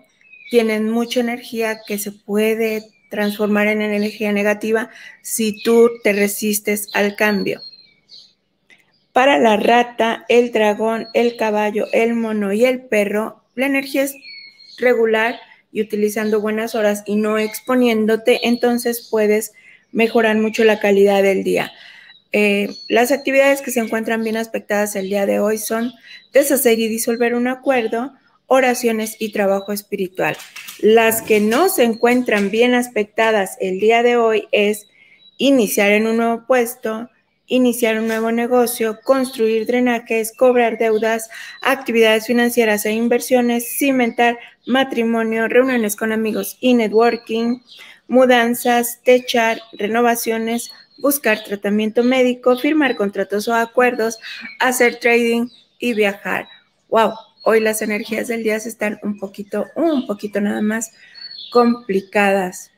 tienen 0.49 0.89
mucha 0.89 1.19
energía 1.19 1.79
que 1.87 1.97
se 1.97 2.11
puede 2.11 2.83
transformar 3.09 3.67
en 3.67 3.81
energía 3.81 4.31
negativa 4.31 4.89
si 5.21 5.61
tú 5.63 5.89
te 6.03 6.13
resistes 6.13 6.89
al 6.93 7.15
cambio. 7.15 7.61
Para 9.13 9.39
la 9.39 9.55
rata, 9.55 10.25
el 10.27 10.51
dragón, 10.51 11.07
el 11.13 11.37
caballo, 11.37 11.87
el 11.93 12.15
mono 12.15 12.51
y 12.51 12.65
el 12.65 12.81
perro, 12.81 13.43
la 13.55 13.67
energía 13.67 14.03
es 14.03 14.15
regular 14.77 15.39
y 15.71 15.81
utilizando 15.81 16.41
buenas 16.41 16.75
horas 16.75 17.03
y 17.05 17.15
no 17.15 17.37
exponiéndote, 17.37 18.47
entonces 18.47 19.07
puedes 19.09 19.53
mejorar 19.91 20.37
mucho 20.37 20.65
la 20.65 20.79
calidad 20.79 21.23
del 21.23 21.43
día. 21.43 21.71
Eh, 22.33 22.69
las 22.89 23.13
actividades 23.13 23.61
que 23.61 23.71
se 23.71 23.79
encuentran 23.79 24.21
bien 24.21 24.35
aspectadas 24.35 24.97
el 24.97 25.07
día 25.07 25.25
de 25.25 25.39
hoy 25.39 25.57
son 25.57 25.93
deshacer 26.33 26.79
y 26.79 26.89
disolver 26.89 27.33
un 27.33 27.47
acuerdo, 27.47 28.13
oraciones 28.47 29.15
y 29.19 29.31
trabajo 29.31 29.71
espiritual. 29.71 30.37
Las 30.79 31.21
que 31.21 31.39
no 31.39 31.69
se 31.69 31.83
encuentran 31.83 32.49
bien 32.51 32.73
aspectadas 32.73 33.57
el 33.59 33.79
día 33.79 34.03
de 34.03 34.17
hoy 34.17 34.47
es 34.51 34.87
iniciar 35.37 35.91
en 35.91 36.07
un 36.07 36.17
nuevo 36.17 36.45
puesto, 36.45 37.09
iniciar 37.47 37.99
un 37.99 38.07
nuevo 38.07 38.31
negocio, 38.31 38.99
construir 39.03 39.67
drenajes, 39.67 40.33
cobrar 40.35 40.77
deudas, 40.77 41.29
actividades 41.61 42.25
financieras 42.27 42.85
e 42.85 42.91
inversiones, 42.91 43.77
cimentar 43.77 44.37
matrimonio, 44.65 45.47
reuniones 45.47 45.95
con 45.95 46.11
amigos 46.11 46.57
y 46.59 46.73
networking, 46.73 47.59
mudanzas, 48.07 49.01
techar, 49.03 49.59
renovaciones, 49.73 50.71
buscar 50.97 51.43
tratamiento 51.43 52.03
médico, 52.03 52.57
firmar 52.57 52.95
contratos 52.95 53.47
o 53.47 53.53
acuerdos, 53.53 54.19
hacer 54.59 54.99
trading 54.99 55.49
y 55.79 55.93
viajar. 55.93 56.47
Wow, 56.89 57.13
hoy 57.45 57.61
las 57.61 57.81
energías 57.81 58.27
del 58.27 58.43
día 58.43 58.57
están 58.57 58.99
un 59.03 59.17
poquito, 59.17 59.67
un 59.75 60.05
poquito 60.05 60.41
nada 60.41 60.61
más 60.61 60.91
complicadas. 61.51 62.71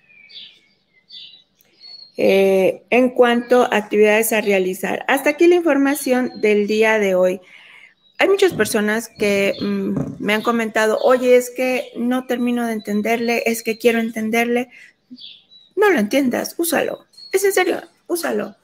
Eh, 2.20 2.84
en 2.90 3.12
cuanto 3.12 3.62
a 3.64 3.78
actividades 3.78 4.34
a 4.34 4.42
realizar. 4.42 5.06
Hasta 5.08 5.30
aquí 5.32 5.46
la 5.46 5.54
información 5.54 6.42
del 6.42 6.66
día 6.66 6.98
de 6.98 7.14
hoy. 7.14 7.42
Hay 8.18 8.28
muchas 8.28 8.54
personas 8.54 9.08
que 9.08 9.54
mm, 9.62 10.16
me 10.18 10.34
han 10.34 10.42
comentado, 10.42 10.98
oye, 11.04 11.36
es 11.36 11.52
que 11.52 11.92
no 11.96 12.26
termino 12.26 12.66
de 12.66 12.74
entenderle, 12.74 13.44
es 13.46 13.62
que 13.62 13.78
quiero 13.78 14.00
entenderle. 14.00 14.70
No 15.76 15.92
lo 15.92 16.00
entiendas, 16.00 16.56
úsalo. 16.58 17.06
Es 17.32 17.44
en 17.44 17.54
serio, 17.54 17.82
úsalo. 18.08 18.56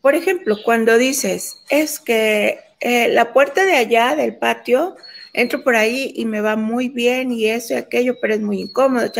Por 0.00 0.16
ejemplo, 0.16 0.56
cuando 0.64 0.98
dices, 0.98 1.62
es 1.70 2.00
que 2.00 2.58
eh, 2.80 3.08
la 3.08 3.32
puerta 3.32 3.64
de 3.64 3.76
allá 3.76 4.16
del 4.16 4.36
patio, 4.36 4.96
entro 5.34 5.62
por 5.62 5.76
ahí 5.76 6.12
y 6.16 6.24
me 6.24 6.40
va 6.40 6.56
muy 6.56 6.88
bien 6.88 7.30
y 7.32 7.46
eso 7.46 7.74
y 7.74 7.76
aquello, 7.76 8.18
pero 8.20 8.34
es 8.34 8.40
muy 8.40 8.60
incómodo. 8.60 9.12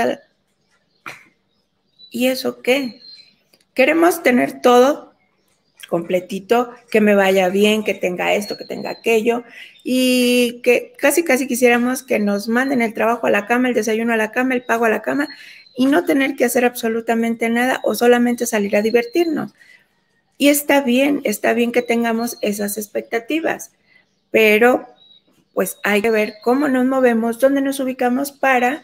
¿Y 2.10 2.28
eso 2.28 2.62
qué? 2.62 3.02
Queremos 3.74 4.22
tener 4.22 4.62
todo 4.62 5.14
completito, 5.88 6.70
que 6.90 7.00
me 7.00 7.14
vaya 7.14 7.48
bien, 7.50 7.84
que 7.84 7.94
tenga 7.94 8.34
esto, 8.34 8.56
que 8.56 8.64
tenga 8.64 8.90
aquello, 8.90 9.44
y 9.82 10.60
que 10.62 10.92
casi, 10.98 11.22
casi 11.22 11.46
quisiéramos 11.46 12.02
que 12.02 12.18
nos 12.18 12.48
manden 12.48 12.82
el 12.82 12.94
trabajo 12.94 13.26
a 13.26 13.30
la 13.30 13.46
cama, 13.46 13.68
el 13.68 13.74
desayuno 13.74 14.12
a 14.12 14.16
la 14.16 14.32
cama, 14.32 14.54
el 14.54 14.64
pago 14.64 14.86
a 14.86 14.88
la 14.88 15.02
cama, 15.02 15.28
y 15.76 15.86
no 15.86 16.04
tener 16.04 16.36
que 16.36 16.44
hacer 16.44 16.64
absolutamente 16.64 17.48
nada 17.50 17.80
o 17.84 17.94
solamente 17.94 18.46
salir 18.46 18.76
a 18.76 18.82
divertirnos. 18.82 19.54
Y 20.38 20.48
está 20.48 20.80
bien, 20.80 21.20
está 21.24 21.52
bien 21.52 21.70
que 21.70 21.82
tengamos 21.82 22.38
esas 22.40 22.76
expectativas, 22.78 23.72
pero 24.30 24.93
pues 25.54 25.78
hay 25.84 26.02
que 26.02 26.10
ver 26.10 26.34
cómo 26.42 26.68
nos 26.68 26.84
movemos, 26.84 27.38
dónde 27.38 27.62
nos 27.62 27.80
ubicamos 27.80 28.32
para 28.32 28.82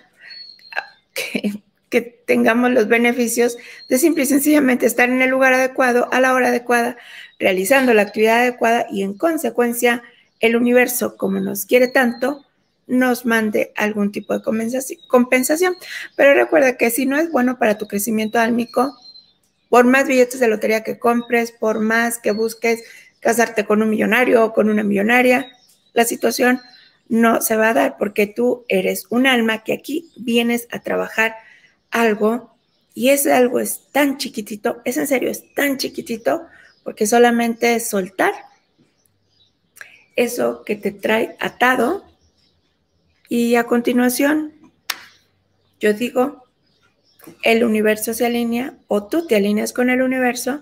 que 1.91 2.23
tengamos 2.25 2.71
los 2.71 2.87
beneficios 2.89 3.59
de 3.89 3.99
simple 3.99 4.23
y 4.23 4.27
sencillamente 4.27 4.87
estar 4.87 5.11
en 5.11 5.21
el 5.21 5.31
lugar 5.31 5.53
adecuado, 5.53 6.09
a 6.13 6.21
la 6.21 6.33
hora 6.33 6.49
adecuada, 6.49 6.97
realizando 7.39 7.93
la 7.93 8.03
actividad 8.03 8.41
adecuada 8.43 8.87
y 8.91 9.03
en 9.03 9.19
consecuencia 9.19 10.03
el 10.39 10.57
universo, 10.57 11.17
como 11.17 11.41
nos 11.41 11.67
quiere 11.67 11.89
tanto, 11.89 12.47
nos 12.87 13.27
mande 13.27 13.73
algún 13.77 14.13
tipo 14.13 14.35
de 14.35 14.43
compensación. 15.09 15.77
Pero 16.17 16.35
recuerda 16.35 16.77
que 16.77 16.91
si 16.91 17.07
no 17.07 17.19
es 17.19 17.31
bueno 17.31 17.59
para 17.59 17.77
tu 17.77 17.87
crecimiento 17.87 18.39
álmico, 18.39 18.97
por 19.69 19.85
más 19.85 20.07
billetes 20.07 20.41
de 20.41 20.49
lotería 20.49 20.83
que 20.83 20.99
compres, 20.99 21.53
por 21.53 21.81
más 21.81 22.19
que 22.19 22.33
busques 22.33 22.83
casarte 23.21 23.65
con 23.65 23.83
un 23.83 23.91
millonario 23.91 24.45
o 24.45 24.53
con 24.53 24.71
una 24.71 24.83
millonaria, 24.83 25.53
la 25.93 26.05
situación 26.05 26.61
no 27.09 27.41
se 27.41 27.57
va 27.57 27.71
a 27.71 27.75
dar 27.75 27.97
porque 27.99 28.27
tú 28.27 28.65
eres 28.69 29.07
un 29.11 29.27
alma 29.27 29.65
que 29.65 29.73
aquí 29.73 30.11
vienes 30.17 30.69
a 30.71 30.81
trabajar 30.81 31.35
algo 31.91 32.57
y 32.95 33.09
ese 33.11 33.33
algo 33.33 33.61
es 33.61 33.91
tan 33.93 34.19
chiquitito, 34.19 34.81
es 34.85 34.97
en 34.97 35.07
serio, 35.07 35.31
es 35.31 35.55
tan 35.55 35.79
chiquitito, 35.79 36.47
porque 36.85 37.07
solamente 37.07 37.75
es 37.75 37.89
soltar 37.89 38.33
eso 40.17 40.63
que 40.65 40.77
te 40.77 40.91
trae 40.91 41.37
atado 41.41 42.05
y 43.29 43.55
a 43.55 43.65
continuación 43.65 44.53
yo 45.81 45.95
digo, 45.95 46.45
el 47.43 47.65
universo 47.65 48.13
se 48.13 48.27
alinea 48.27 48.75
o 48.87 49.07
tú 49.07 49.27
te 49.27 49.37
alineas 49.37 49.73
con 49.73 49.89
el 49.89 50.03
universo 50.03 50.61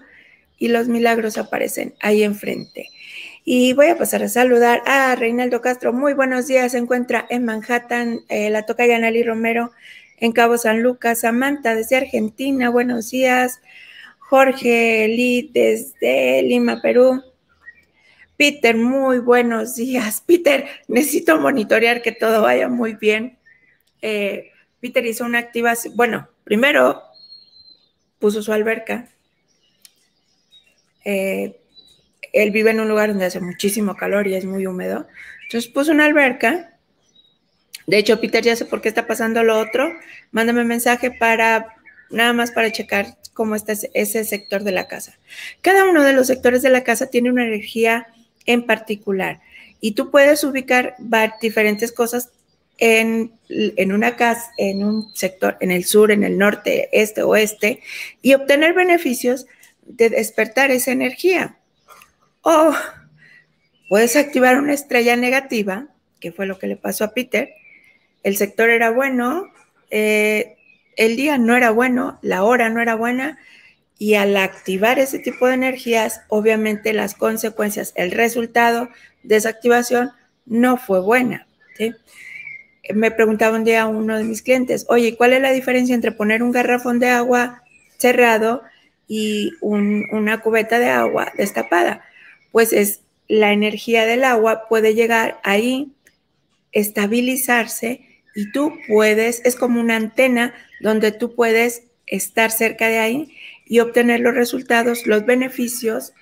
y 0.59 0.69
los 0.69 0.89
milagros 0.89 1.39
aparecen 1.39 1.95
ahí 2.01 2.23
enfrente. 2.23 2.89
Y 3.51 3.73
voy 3.73 3.87
a 3.87 3.97
pasar 3.97 4.23
a 4.23 4.29
saludar 4.29 4.83
a 4.85 5.15
Reinaldo 5.15 5.63
Castro. 5.63 5.95
Muy 5.95 6.13
buenos 6.13 6.49
días. 6.49 6.73
Se 6.73 6.77
encuentra 6.77 7.27
en 7.31 7.47
Manhattan, 7.47 8.21
eh, 8.29 8.51
la 8.51 8.67
toca 8.67 8.85
Yanali 8.85 9.23
Romero 9.23 9.71
en 10.19 10.33
Cabo 10.33 10.59
San 10.59 10.83
Lucas. 10.83 11.21
Samantha 11.21 11.75
desde 11.75 11.97
Argentina, 11.97 12.69
buenos 12.69 13.11
días. 13.11 13.63
Jorge 14.19 15.09
Lee 15.09 15.51
desde 15.51 16.43
Lima, 16.43 16.83
Perú. 16.83 17.23
Peter, 18.37 18.77
muy 18.77 19.19
buenos 19.19 19.77
días. 19.77 20.21
Peter, 20.27 20.67
necesito 20.87 21.41
monitorear 21.41 22.03
que 22.03 22.13
todo 22.13 22.43
vaya 22.43 22.69
muy 22.69 22.97
bien. 22.97 23.39
Eh, 24.03 24.51
Peter 24.79 25.07
hizo 25.07 25.25
una 25.25 25.39
activación, 25.39 25.97
bueno, 25.97 26.29
primero 26.45 27.03
puso 28.19 28.43
su 28.43 28.53
alberca. 28.53 29.09
Eh, 31.03 31.59
él 32.43 32.51
vive 32.51 32.71
en 32.71 32.81
un 32.81 32.89
lugar 32.89 33.11
donde 33.11 33.27
hace 33.27 33.41
muchísimo 33.41 33.97
calor 33.97 34.27
y 34.27 34.35
es 34.35 34.45
muy 34.45 34.67
húmedo. 34.67 35.07
Entonces 35.45 35.71
puso 35.71 35.93
una 35.93 36.05
alberca 36.05 36.79
de 37.89 37.97
hecho, 37.97 38.21
Peter, 38.21 38.45
ya 38.45 38.55
sé 38.55 38.67
por 38.67 38.83
qué 38.83 38.91
está 38.91 39.07
pasando 39.07 39.43
lo 39.43 39.59
otro. 39.59 39.91
Mándame 40.31 40.63
mensaje 40.63 41.11
para 41.11 41.75
nada 42.11 42.35
más 42.35 42.51
para 42.51 42.71
checar 42.71 43.17
cómo 43.33 43.55
está 43.55 43.73
ese 43.95 44.25
sector 44.25 44.63
de 44.63 44.73
la 44.73 44.89
casa. 44.89 45.19
Cada 45.63 45.87
uno 45.89 46.03
de 46.03 46.13
los 46.13 46.27
sectores 46.27 46.61
de 46.61 46.69
la 46.69 46.85
casa 46.85 47.07
tiene 47.07 47.31
una 47.31 47.47
energía 47.47 48.09
en 48.45 48.67
particular 48.67 49.41
y 49.81 49.93
tú 49.93 50.11
puedes 50.11 50.45
ubicar 50.45 50.97
diferentes 51.41 51.91
cosas 51.91 52.29
en, 52.77 53.33
en, 53.49 53.93
una 53.93 54.17
casa, 54.17 54.53
en 54.59 54.85
un 54.85 55.11
sector, 55.15 55.57
en 55.61 55.71
el 55.71 55.87
sur, 55.87 56.11
en 56.11 56.25
el 56.25 56.37
norte, 56.37 56.91
este, 56.93 57.23
oeste, 57.23 57.81
y 58.21 58.35
obtener 58.35 58.75
beneficios 58.75 59.47
de 59.87 60.11
despertar 60.11 60.71
esa 60.71 60.93
energía. 60.93 61.58
O 62.51 62.73
puedes 63.91 64.17
activar 64.17 64.59
una 64.59 64.73
estrella 64.73 65.17
negativa, 65.17 65.89
que 66.19 66.33
fue 66.33 66.47
lo 66.47 66.59
que 66.59 66.67
le 66.67 66.77
pasó 66.77 67.05
a 67.05 67.13
Peter, 67.13 67.51
el 68.23 68.39
sector 68.39 68.71
era 68.71 68.89
bueno, 68.89 69.53
eh, 69.91 70.57
el 70.97 71.17
día 71.17 71.37
no 71.37 71.55
era 71.57 71.69
bueno, 71.71 72.19
la 72.23 72.45
hora 72.45 72.71
no 72.71 72.81
era 72.81 72.95
buena 72.95 73.39
y 73.99 74.15
al 74.15 74.35
activar 74.39 74.99
ese 74.99 75.19
tipo 75.19 75.47
de 75.47 75.55
energías, 75.55 76.23
obviamente 76.29 76.95
las 76.95 77.15
consecuencias, 77.15 77.93
el 77.97 78.13
resultado 78.13 78.89
de 79.23 79.37
esa 79.37 79.51
activación 79.51 80.13
no 80.47 80.79
fue 80.79 81.03
buena. 81.03 81.47
Me 82.95 83.11
preguntaba 83.11 83.59
un 83.59 83.65
día 83.65 83.87
uno 83.87 84.17
de 84.17 84.25
mis 84.25 84.41
clientes, 84.41 84.87
oye, 84.89 85.19
¿cuál 85.19 85.35
es 85.35 85.43
la 85.43 85.53
diferencia 85.53 85.95
entre 85.95 86.13
poner 86.13 86.43
un 86.43 86.53
garrafón 86.53 86.99
de 86.99 87.11
agua 87.11 87.63
cerrado 87.99 88.63
y 89.07 89.53
una 89.61 90.41
cubeta 90.41 90.79
de 90.79 90.89
agua 90.89 91.31
destapada? 91.37 92.05
Pues 92.53 92.73
es 92.73 93.01
la 93.29 93.53
energía 93.53 94.07
del 94.07 94.25
agua 94.25 94.69
puede 94.69 94.95
llegar 94.95 95.41
ahí, 95.45 95.93
estabilizarse 96.73 98.01
y 98.35 98.51
tú 98.53 98.73
puedes, 98.87 99.45
es 99.45 99.57
como 99.57 99.81
una 99.81 99.97
antena 99.97 100.55
donde 100.81 101.13
tú 101.13 101.35
puedes 101.35 101.83
estar 102.07 102.51
cerca 102.51 102.89
de 102.89 102.99
ahí 102.99 103.37
y 103.67 103.81
obtener 103.81 104.21
los 104.21 104.35
resultados, 104.35 105.07
los 105.07 105.27
beneficios 105.27 106.13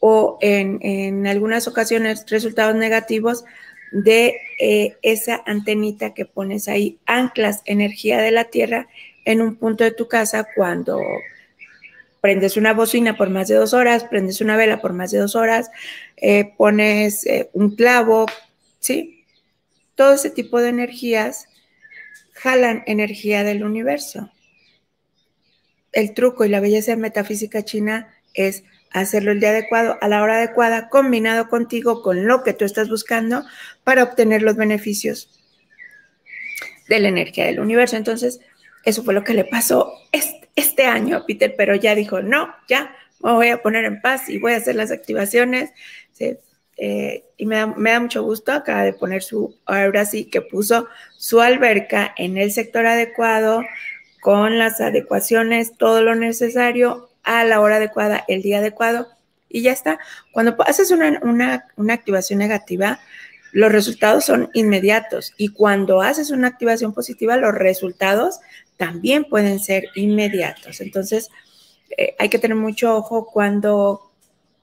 o 0.00 0.38
en, 0.40 1.26
algunas 1.26 1.66
ocasiones 1.66 2.24
resultados 2.28 2.76
negativos 2.76 3.44
de 3.90 4.36
eh, 4.60 4.96
esa 5.02 5.42
antenita 5.46 6.14
que 6.14 6.24
pones 6.24 6.68
ahí. 6.68 6.98
Anclas 7.06 7.62
energía 7.64 8.20
de 8.20 8.30
la 8.30 8.44
tierra 8.44 8.88
en 9.24 9.40
un 9.40 9.56
punto 9.56 9.82
de 9.82 9.90
tu 9.90 10.06
casa 10.06 10.46
cuando 10.54 11.00
prendes 12.20 12.56
una 12.56 12.72
bocina 12.72 13.16
por 13.16 13.30
más 13.30 13.48
de 13.48 13.54
dos 13.54 13.74
horas, 13.74 14.04
prendes 14.04 14.40
una 14.40 14.56
vela 14.56 14.80
por 14.80 14.92
más 14.92 15.10
de 15.10 15.18
dos 15.18 15.36
horas, 15.36 15.70
eh, 16.16 16.52
pones 16.56 17.26
eh, 17.26 17.50
un 17.52 17.74
clavo, 17.76 18.26
¿sí? 18.80 19.24
todo 19.94 20.14
ese 20.14 20.30
tipo 20.30 20.60
de 20.60 20.68
energías 20.68 21.48
jalan 22.34 22.84
energía 22.86 23.42
del 23.42 23.64
universo. 23.64 24.30
El 25.92 26.14
truco 26.14 26.44
y 26.44 26.48
la 26.48 26.60
belleza 26.60 26.94
metafísica 26.94 27.64
china 27.64 28.14
es 28.34 28.62
hacerlo 28.92 29.32
el 29.32 29.40
día 29.40 29.50
adecuado, 29.50 29.98
a 30.00 30.06
la 30.06 30.22
hora 30.22 30.36
adecuada, 30.36 30.88
combinado 30.88 31.48
contigo, 31.48 32.02
con 32.02 32.26
lo 32.26 32.44
que 32.44 32.52
tú 32.52 32.64
estás 32.64 32.88
buscando, 32.88 33.44
para 33.82 34.04
obtener 34.04 34.42
los 34.42 34.56
beneficios. 34.56 35.34
de 36.88 37.00
la 37.00 37.08
energía 37.08 37.44
del 37.44 37.60
universo. 37.60 37.96
Entonces, 37.96 38.40
eso 38.84 39.02
fue 39.02 39.12
lo 39.12 39.24
que 39.24 39.34
le 39.34 39.44
pasó 39.44 39.92
este, 40.12 40.37
este 40.58 40.84
año 40.84 41.24
Peter, 41.26 41.54
pero 41.56 41.74
ya 41.74 41.94
dijo, 41.94 42.20
no, 42.20 42.54
ya 42.68 42.94
me 43.20 43.32
voy 43.32 43.48
a 43.48 43.62
poner 43.62 43.84
en 43.84 44.00
paz 44.00 44.28
y 44.28 44.38
voy 44.38 44.52
a 44.52 44.56
hacer 44.56 44.76
las 44.76 44.90
activaciones. 44.90 45.70
Eh, 46.80 47.24
y 47.36 47.46
me 47.46 47.56
da, 47.56 47.66
me 47.66 47.90
da, 47.90 48.00
mucho 48.00 48.22
gusto, 48.22 48.52
acaba 48.52 48.84
de 48.84 48.92
poner 48.92 49.22
su, 49.22 49.56
ahora 49.66 50.04
sí 50.04 50.26
que 50.26 50.42
puso 50.42 50.86
su 51.16 51.40
alberca 51.40 52.14
en 52.16 52.38
el 52.38 52.52
sector 52.52 52.86
adecuado, 52.86 53.64
con 54.20 54.58
las 54.58 54.80
adecuaciones, 54.80 55.76
todo 55.76 56.02
lo 56.02 56.14
necesario 56.14 57.08
a 57.22 57.44
la 57.44 57.60
hora 57.60 57.76
adecuada, 57.76 58.24
el 58.28 58.42
día 58.42 58.58
adecuado, 58.58 59.08
y 59.48 59.62
ya 59.62 59.72
está. 59.72 59.98
Cuando 60.32 60.56
haces 60.66 60.90
una, 60.90 61.20
una, 61.22 61.66
una 61.76 61.94
activación 61.94 62.38
negativa, 62.38 63.00
los 63.52 63.72
resultados 63.72 64.24
son 64.24 64.50
inmediatos 64.52 65.32
y 65.36 65.48
cuando 65.48 66.02
haces 66.02 66.30
una 66.30 66.48
activación 66.48 66.92
positiva, 66.92 67.36
los 67.36 67.54
resultados 67.54 68.40
también 68.78 69.24
pueden 69.24 69.58
ser 69.58 69.84
inmediatos. 69.94 70.80
Entonces, 70.80 71.28
eh, 71.96 72.14
hay 72.18 72.30
que 72.30 72.38
tener 72.38 72.56
mucho 72.56 72.96
ojo 72.96 73.26
cuando 73.30 74.10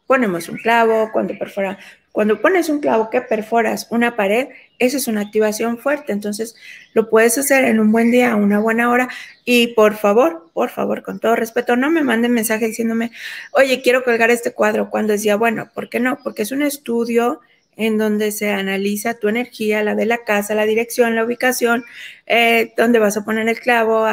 ponemos 0.08 0.50
un 0.50 0.58
clavo, 0.58 1.12
cuando 1.12 1.38
perfora, 1.38 1.78
cuando 2.12 2.42
pones 2.42 2.70
un 2.70 2.80
clavo 2.80 3.10
que 3.10 3.22
perforas 3.22 3.88
una 3.90 4.16
pared, 4.16 4.48
esa 4.80 4.98
es 4.98 5.08
una 5.08 5.22
activación 5.22 5.78
fuerte. 5.78 6.14
Entonces, 6.14 6.56
lo 6.94 7.10
puedes 7.10 7.38
hacer 7.38 7.66
en 7.66 7.80
un 7.80 7.92
buen 7.92 8.10
día, 8.10 8.36
una 8.36 8.60
buena 8.60 8.90
hora. 8.90 9.10
Y 9.44 9.68
por 9.68 9.96
favor, 9.96 10.50
por 10.54 10.70
favor, 10.70 11.04
con 11.04 11.20
todo 11.20 11.36
respeto, 11.36 11.76
no 11.76 11.92
me 11.92 12.04
manden 12.04 12.32
mensaje 12.32 12.68
diciéndome, 12.68 13.12
oye, 13.52 13.82
quiero 13.82 14.04
colgar 14.04 14.32
este 14.32 14.54
cuadro. 14.54 14.90
Cuando 14.90 15.14
decía, 15.14 15.36
bueno, 15.36 15.70
¿por 15.74 15.90
qué 15.90 16.00
no? 16.00 16.18
Porque 16.24 16.44
es 16.44 16.52
un 16.52 16.62
estudio 16.62 17.42
en 17.76 17.98
donde 17.98 18.32
se 18.32 18.50
analiza 18.50 19.16
tu 19.16 19.28
energía, 19.28 19.84
la 19.84 19.96
de 19.96 20.06
la 20.06 20.24
casa, 20.24 20.56
la 20.56 20.66
dirección, 20.66 21.16
la 21.16 21.26
ubicación, 21.26 21.84
eh, 22.26 22.74
dónde 22.78 23.00
vas 23.00 23.18
a 23.18 23.26
poner 23.26 23.48
el 23.48 23.60
clavo, 23.60 24.08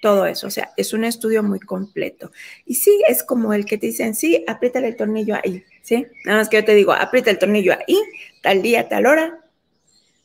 todo 0.00 0.26
eso. 0.26 0.46
O 0.46 0.50
sea, 0.50 0.70
es 0.76 0.92
un 0.92 1.04
estudio 1.04 1.42
muy 1.42 1.60
completo. 1.60 2.30
Y 2.66 2.74
sí, 2.74 3.02
es 3.08 3.22
como 3.22 3.54
el 3.54 3.64
que 3.64 3.78
te 3.78 3.86
dicen, 3.86 4.14
sí, 4.14 4.44
apriétale 4.46 4.88
el 4.88 4.96
tornillo 4.96 5.34
ahí, 5.34 5.64
¿sí? 5.80 6.06
Nada 6.26 6.40
más 6.40 6.48
que 6.48 6.58
yo 6.58 6.64
te 6.64 6.74
digo, 6.74 6.92
aprieta 6.92 7.30
el 7.30 7.38
tornillo 7.38 7.72
ahí, 7.72 7.98
tal 8.42 8.60
día, 8.60 8.86
tal 8.88 9.06
hora, 9.06 9.40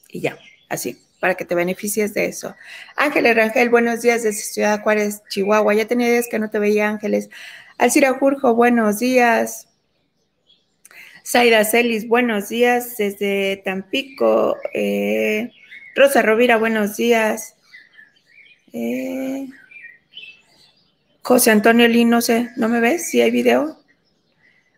y 0.10 0.20
ya, 0.20 0.38
así, 0.68 0.98
para 1.22 1.36
que 1.36 1.46
te 1.46 1.56
beneficies 1.56 2.14
de 2.14 2.26
eso. 2.26 2.56
Ángeles 2.98 3.36
Rangel, 3.36 3.70
buenos 3.70 4.02
días 4.02 4.24
desde 4.24 4.42
Ciudad 4.42 4.82
Juárez, 4.82 5.22
Chihuahua. 5.30 5.74
Ya 5.74 5.88
tenía 5.88 6.08
días 6.08 6.28
que 6.30 6.40
no 6.40 6.50
te 6.50 6.60
veía, 6.60 6.90
Ángeles. 6.90 7.30
Alcira 7.78 8.14
Jurjo, 8.14 8.56
buenos 8.56 9.00
días. 9.00 9.69
Zaira 11.30 11.64
Celis, 11.64 12.08
buenos 12.08 12.50
días 12.50 12.98
desde 12.98 13.62
Tampico. 13.64 14.58
Eh, 14.74 15.52
Rosa 15.94 16.24
Rovira, 16.24 16.58
buenos 16.58 16.98
días. 16.98 17.56
Eh, 18.74 19.48
José 21.22 21.52
Antonio 21.52 21.88
Lino, 21.88 22.16
no 22.16 22.22
sé, 22.22 22.50
¿no 22.56 22.68
me 22.68 22.80
ves? 22.80 23.12
¿Sí 23.12 23.22
hay 23.22 23.30
video? 23.30 23.78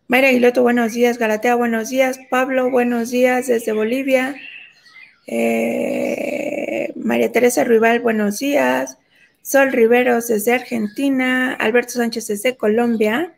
Mayra 0.09 0.27
Aguiloto, 0.27 0.61
buenos 0.61 0.91
días. 0.91 1.17
Galatea, 1.17 1.55
buenos 1.55 1.89
días. 1.89 2.19
Pablo, 2.29 2.69
buenos 2.69 3.11
días 3.11 3.47
desde 3.47 3.71
Bolivia. 3.71 4.35
Eh, 5.27 6.91
María 6.97 7.31
Teresa 7.31 7.63
Ruibal, 7.63 8.01
buenos 8.01 8.39
días. 8.39 8.97
Sol 9.41 9.71
Riveros 9.71 10.27
desde 10.27 10.55
Argentina. 10.55 11.53
Alberto 11.53 11.93
Sánchez 11.93 12.27
desde 12.27 12.57
Colombia. 12.57 13.33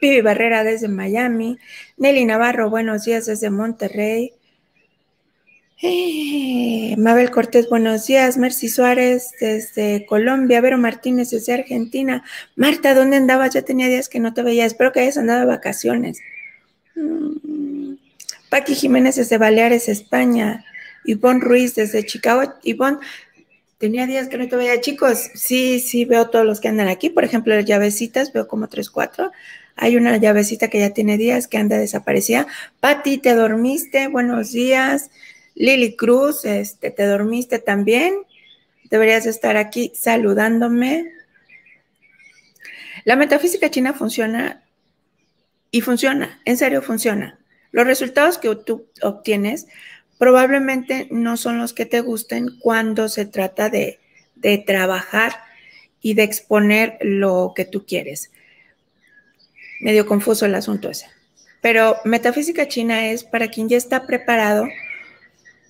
Pibi 0.00 0.20
Barrera 0.20 0.64
desde 0.64 0.88
Miami. 0.88 1.58
Nelly 1.96 2.24
Navarro, 2.24 2.70
buenos 2.70 3.04
días 3.04 3.26
desde 3.26 3.50
Monterrey. 3.50 4.32
Eh, 5.82 6.94
Mabel 6.96 7.30
Cortés, 7.30 7.68
buenos 7.68 8.06
días. 8.06 8.38
Mercy 8.38 8.68
Suárez 8.68 9.32
desde 9.40 10.06
Colombia. 10.06 10.60
Vero 10.60 10.78
Martínez 10.78 11.30
desde 11.30 11.52
Argentina. 11.52 12.24
Marta, 12.54 12.94
¿dónde 12.94 13.16
andabas? 13.16 13.52
Ya 13.52 13.62
tenía 13.62 13.88
días 13.88 14.08
que 14.08 14.20
no 14.20 14.32
te 14.32 14.42
veía. 14.42 14.64
Espero 14.64 14.92
que 14.92 15.00
hayas 15.00 15.18
andado 15.18 15.40
de 15.40 15.46
vacaciones. 15.46 16.20
Mm, 16.94 17.94
Paqui 18.48 18.74
Jiménez 18.74 19.16
desde 19.16 19.38
Baleares, 19.38 19.88
España. 19.88 20.64
Ivonne 21.04 21.40
Ruiz 21.40 21.74
desde 21.74 22.04
Chicago. 22.04 22.54
Ivonne, 22.62 22.98
Tenía 23.78 24.06
días 24.06 24.28
que 24.28 24.38
no 24.38 24.48
te 24.48 24.56
veía, 24.56 24.80
chicos. 24.80 25.30
Sí, 25.34 25.80
sí, 25.80 26.06
veo 26.06 26.30
todos 26.30 26.46
los 26.46 26.60
que 26.60 26.68
andan 26.68 26.88
aquí. 26.88 27.10
Por 27.10 27.24
ejemplo, 27.24 27.54
las 27.54 27.66
llavecitas, 27.66 28.32
veo 28.32 28.48
como 28.48 28.68
tres, 28.68 28.88
cuatro. 28.88 29.32
Hay 29.74 29.96
una 29.96 30.16
llavecita 30.16 30.68
que 30.68 30.80
ya 30.80 30.90
tiene 30.90 31.18
días 31.18 31.46
que 31.46 31.58
anda 31.58 31.76
desaparecida. 31.76 32.46
Pati, 32.80 33.18
¿te 33.18 33.34
dormiste? 33.34 34.08
Buenos 34.08 34.52
días. 34.52 35.10
Lili 35.54 35.94
Cruz, 35.94 36.46
este, 36.46 36.90
¿te 36.90 37.04
dormiste 37.04 37.58
también? 37.58 38.14
Deberías 38.84 39.26
estar 39.26 39.58
aquí 39.58 39.92
saludándome. 39.94 41.12
La 43.04 43.16
metafísica 43.16 43.70
china 43.70 43.92
funciona 43.92 44.62
y 45.70 45.82
funciona, 45.82 46.40
en 46.46 46.56
serio 46.56 46.80
funciona. 46.80 47.38
Los 47.72 47.86
resultados 47.86 48.38
que 48.38 48.54
tú 48.56 48.86
obtienes 49.02 49.66
probablemente 50.18 51.08
no 51.10 51.36
son 51.36 51.58
los 51.58 51.72
que 51.72 51.86
te 51.86 52.00
gusten 52.00 52.58
cuando 52.60 53.08
se 53.08 53.26
trata 53.26 53.68
de, 53.68 53.98
trabajar 54.66 55.32
y 56.00 56.14
de 56.14 56.22
exponer 56.22 56.98
lo 57.00 57.52
que 57.56 57.64
tú 57.64 57.84
quieres. 57.84 58.30
Medio 59.80 60.06
confuso 60.06 60.46
el 60.46 60.54
asunto 60.54 60.88
ese. 60.88 61.06
Pero 61.60 61.96
metafísica 62.04 62.68
china 62.68 63.10
es 63.10 63.24
para 63.24 63.48
quien 63.48 63.68
ya 63.68 63.76
está 63.76 64.06
preparado 64.06 64.68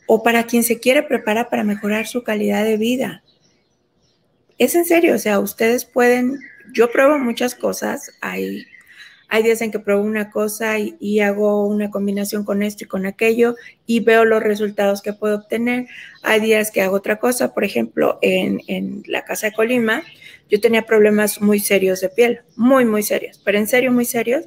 o 0.06 0.22
para 0.22 0.44
quien 0.44 0.62
se 0.62 0.78
quiere 0.78 1.02
preparar 1.02 1.48
para 1.48 1.64
mejorar 1.64 2.06
su 2.06 2.22
calidad 2.22 2.64
de 2.64 2.76
vida. 2.76 3.22
Es 4.58 4.74
en 4.74 4.84
serio, 4.84 5.14
o 5.14 5.18
sea, 5.18 5.38
ustedes 5.38 5.84
pueden, 5.84 6.38
yo 6.72 6.90
pruebo 6.90 7.18
muchas 7.18 7.54
cosas, 7.54 8.12
hay 8.20 8.66
hay 9.28 9.42
días 9.42 9.60
en 9.60 9.70
que 9.70 9.80
pruebo 9.80 10.02
una 10.02 10.30
cosa 10.30 10.78
y, 10.78 11.20
hago 11.20 11.66
una 11.66 11.90
combinación 11.90 12.44
con 12.44 12.62
esto 12.62 12.84
y 12.84 12.86
con 12.86 13.06
aquello 13.06 13.56
y 13.84 14.00
veo 14.00 14.24
los 14.24 14.42
resultados 14.42 15.02
que 15.02 15.12
puedo 15.12 15.36
obtener. 15.36 15.88
Hay 16.22 16.40
días 16.40 16.70
que 16.70 16.82
hago 16.82 16.96
otra 16.96 17.18
cosa. 17.18 17.52
Por 17.52 17.64
ejemplo, 17.64 18.18
en, 18.22 19.02
la 19.06 19.24
casa 19.24 19.48
de 19.48 19.52
Colima, 19.52 20.02
yo 20.48 20.60
tenía 20.60 20.82
problemas 20.82 21.40
muy 21.40 21.58
serios 21.58 22.00
de 22.00 22.08
piel, 22.08 22.40
muy, 22.54 22.84
muy 22.84 23.02
serios, 23.02 23.40
pero 23.44 23.58
en 23.58 23.66
serio, 23.66 23.90
muy 23.90 24.04
serios, 24.04 24.44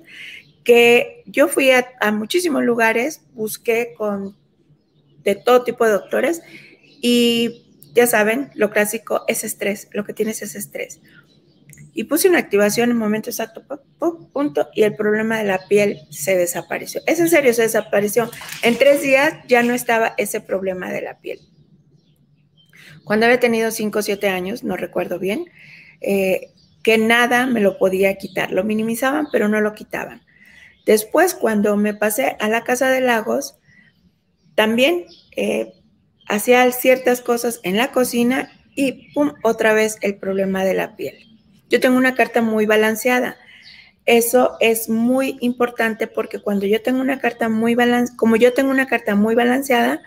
que 0.63 1.23
yo 1.25 1.47
fui 1.47 1.71
a, 1.71 1.89
a 1.99 2.11
muchísimos 2.11 2.63
lugares, 2.63 3.21
busqué 3.33 3.93
con 3.97 4.35
de 5.23 5.35
todo 5.35 5.63
tipo 5.63 5.85
de 5.85 5.91
doctores 5.91 6.41
y 7.01 7.65
ya 7.93 8.07
saben, 8.07 8.49
lo 8.55 8.69
clásico 8.69 9.25
es 9.27 9.43
estrés, 9.43 9.89
lo 9.91 10.05
que 10.05 10.13
tienes 10.13 10.41
es 10.41 10.55
estrés 10.55 11.01
y 11.99 12.05
puse 12.05 12.29
una 12.29 12.39
activación 12.39 12.85
en 12.85 12.91
el 12.91 12.97
momento 12.97 13.29
exacto, 13.29 13.61
punto, 14.31 14.69
y 14.73 14.83
el 14.83 14.95
problema 14.95 15.37
de 15.37 15.43
la 15.43 15.67
piel 15.67 15.99
se 16.09 16.37
desapareció. 16.37 17.01
Es 17.05 17.19
en 17.19 17.27
serio, 17.27 17.53
se 17.53 17.63
desapareció. 17.63 18.31
En 18.61 18.77
tres 18.77 19.01
días 19.01 19.33
ya 19.49 19.63
no 19.63 19.73
estaba 19.73 20.13
ese 20.15 20.39
problema 20.39 20.93
de 20.93 21.01
la 21.01 21.19
piel. 21.19 21.41
Cuando 23.03 23.25
había 23.25 23.41
tenido 23.41 23.69
cinco 23.71 23.99
o 23.99 24.01
siete 24.01 24.29
años, 24.29 24.63
no 24.63 24.77
recuerdo 24.77 25.19
bien, 25.19 25.47
eh, 25.99 26.53
que 26.83 26.97
nada 26.97 27.47
me 27.47 27.59
lo 27.59 27.77
podía 27.77 28.15
quitar. 28.15 28.53
Lo 28.53 28.63
minimizaban, 28.63 29.27
pero 29.29 29.49
no 29.49 29.59
lo 29.59 29.73
quitaban. 29.73 30.21
Después, 30.85 31.35
cuando 31.35 31.75
me 31.75 31.93
pasé 31.93 32.37
a 32.39 32.47
la 32.47 32.63
casa 32.63 32.89
de 32.89 33.01
Lagos, 33.01 33.57
también 34.55 35.03
eh, 35.35 35.73
hacía 36.29 36.71
ciertas 36.71 37.19
cosas 37.19 37.59
en 37.63 37.75
la 37.75 37.91
cocina 37.91 38.49
y 38.73 39.11
pum, 39.13 39.33
otra 39.43 39.73
vez 39.73 39.97
el 39.99 40.15
problema 40.15 40.63
de 40.63 40.75
la 40.75 40.95
piel. 40.95 41.28
Yo 41.69 41.79
tengo 41.79 41.97
una 41.97 42.15
carta 42.15 42.41
muy 42.41 42.65
balanceada. 42.65 43.37
Eso 44.05 44.57
es 44.59 44.89
muy 44.89 45.37
importante 45.39 46.07
porque 46.07 46.39
cuando 46.39 46.65
yo 46.65 46.81
tengo 46.81 46.99
una 46.99 47.19
carta 47.19 47.47
muy 47.47 47.75
balanceada, 47.75 48.17
como 48.17 48.35
yo 48.35 48.53
tengo 48.53 48.71
una 48.71 48.87
carta 48.87 49.15
muy 49.15 49.35
balanceada, 49.35 50.01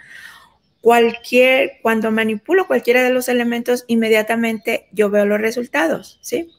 cualquier, 0.81 1.79
cuando 1.83 2.11
manipulo 2.11 2.67
cualquiera 2.67 3.03
de 3.05 3.11
los 3.11 3.29
elementos, 3.29 3.85
inmediatamente 3.87 4.89
yo 4.91 5.09
veo 5.09 5.25
los 5.25 5.41
resultados, 5.41 6.19
¿sí? 6.21 6.51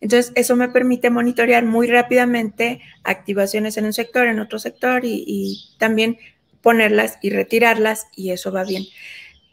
Entonces, 0.00 0.32
eso 0.34 0.56
me 0.56 0.70
permite 0.70 1.10
monitorear 1.10 1.64
muy 1.64 1.86
rápidamente 1.86 2.80
activaciones 3.04 3.76
en 3.76 3.84
un 3.84 3.92
sector, 3.92 4.26
en 4.26 4.40
otro 4.40 4.58
sector 4.58 5.04
y, 5.04 5.22
y 5.26 5.76
también 5.78 6.18
ponerlas 6.62 7.18
y 7.22 7.30
retirarlas 7.30 8.06
y 8.16 8.30
eso 8.30 8.50
va 8.50 8.64
bien. 8.64 8.84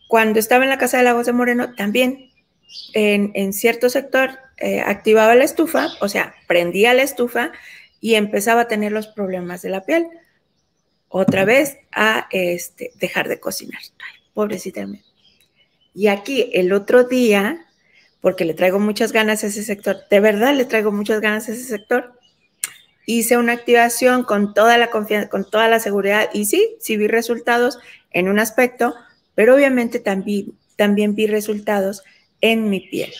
Cuando 0.07 0.39
estaba 0.39 0.63
en 0.63 0.69
la 0.69 0.77
Casa 0.77 0.97
de 0.97 1.03
Lagos 1.03 1.25
de 1.25 1.33
Moreno, 1.33 1.75
también 1.75 2.31
en, 2.93 3.53
cierto 3.53 3.89
sector 3.89 4.31
eh, 4.57 4.81
activaba 4.81 5.35
la 5.35 5.43
estufa, 5.43 5.89
o 6.01 6.09
sea, 6.09 6.35
prendía 6.47 6.93
la 6.93 7.03
estufa 7.03 7.51
y 8.01 8.15
empezaba 8.15 8.61
a 8.61 8.67
tener 8.67 8.91
los 8.91 9.07
problemas 9.07 9.61
de 9.61 9.69
la 9.69 9.85
piel. 9.85 10.07
Otra 11.09 11.45
vez 11.45 11.77
a 11.91 12.27
este, 12.31 12.91
dejar 12.95 13.27
de 13.27 13.39
cocinar. 13.39 13.81
Ay, 13.81 14.19
pobrecita 14.33 14.85
mía. 14.85 15.03
Y 15.93 16.07
aquí 16.07 16.49
el 16.53 16.73
otro 16.73 17.03
día, 17.03 17.65
porque 18.21 18.45
le 18.45 18.53
traigo 18.53 18.79
muchas 18.79 19.11
ganas 19.11 19.43
a 19.43 19.47
ese 19.47 19.63
sector, 19.63 19.97
de 20.09 20.19
verdad 20.19 20.53
le 20.53 20.65
traigo 20.65 20.91
muchas 20.91 21.21
ganas 21.21 21.47
a 21.49 21.53
ese 21.53 21.63
sector, 21.63 22.19
hice 23.05 23.37
una 23.37 23.53
activación 23.53 24.23
con 24.23 24.53
toda 24.53 24.77
la 24.77 24.91
confianza, 24.91 25.29
con 25.29 25.49
toda 25.49 25.67
la 25.67 25.79
seguridad 25.79 26.29
y 26.33 26.45
sí, 26.45 26.75
sí 26.79 26.97
vi 26.97 27.07
resultados 27.07 27.79
en 28.11 28.27
un 28.27 28.37
aspecto, 28.37 28.93
pero 29.33 29.55
obviamente 29.55 29.99
también, 29.99 30.53
también 30.75 31.15
vi 31.15 31.25
resultados 31.25 32.03
en 32.41 32.69
mi 32.69 32.81
piel. 32.81 33.13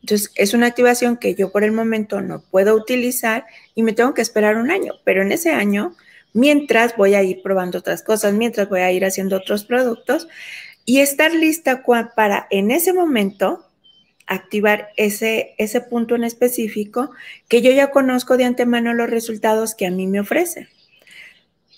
Entonces, 0.00 0.30
es 0.36 0.54
una 0.54 0.66
activación 0.66 1.16
que 1.16 1.34
yo 1.34 1.50
por 1.50 1.64
el 1.64 1.72
momento 1.72 2.20
no 2.20 2.40
puedo 2.40 2.74
utilizar 2.74 3.46
y 3.74 3.82
me 3.82 3.92
tengo 3.92 4.14
que 4.14 4.22
esperar 4.22 4.56
un 4.56 4.70
año, 4.70 4.94
pero 5.04 5.22
en 5.22 5.32
ese 5.32 5.50
año, 5.50 5.94
mientras 6.32 6.96
voy 6.96 7.14
a 7.14 7.22
ir 7.22 7.42
probando 7.42 7.78
otras 7.78 8.02
cosas, 8.02 8.32
mientras 8.32 8.68
voy 8.68 8.80
a 8.80 8.92
ir 8.92 9.04
haciendo 9.04 9.36
otros 9.36 9.64
productos 9.64 10.28
y 10.84 11.00
estar 11.00 11.34
lista 11.34 11.82
para 12.14 12.46
en 12.50 12.70
ese 12.70 12.92
momento 12.92 13.66
activar 14.26 14.90
ese, 14.96 15.54
ese 15.58 15.80
punto 15.80 16.14
en 16.14 16.24
específico 16.24 17.10
que 17.48 17.62
yo 17.62 17.72
ya 17.72 17.90
conozco 17.90 18.36
de 18.36 18.44
antemano 18.44 18.94
los 18.94 19.10
resultados 19.10 19.74
que 19.74 19.86
a 19.86 19.90
mí 19.90 20.06
me 20.06 20.20
ofrecen 20.20 20.68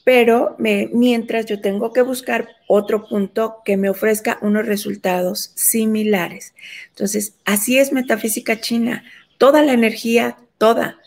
pero 0.04 0.56
mientras 0.58 1.46
yo 1.46 1.60
tengo 1.60 1.92
que 1.92 2.02
buscar 2.02 2.48
otro 2.66 3.06
punto 3.08 3.58
que 3.64 3.76
me 3.76 3.90
ofrezca 3.90 4.38
unos 4.40 4.66
resultados 4.66 5.52
similares. 5.54 6.54
Entonces, 6.88 7.34
así 7.44 7.78
es 7.78 7.92
metafísica 7.92 8.60
china. 8.60 9.04
Toda 9.38 9.62
la 9.62 9.72
energía, 9.72 10.38
toda, 10.58 10.98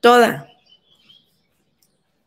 toda, 0.00 0.48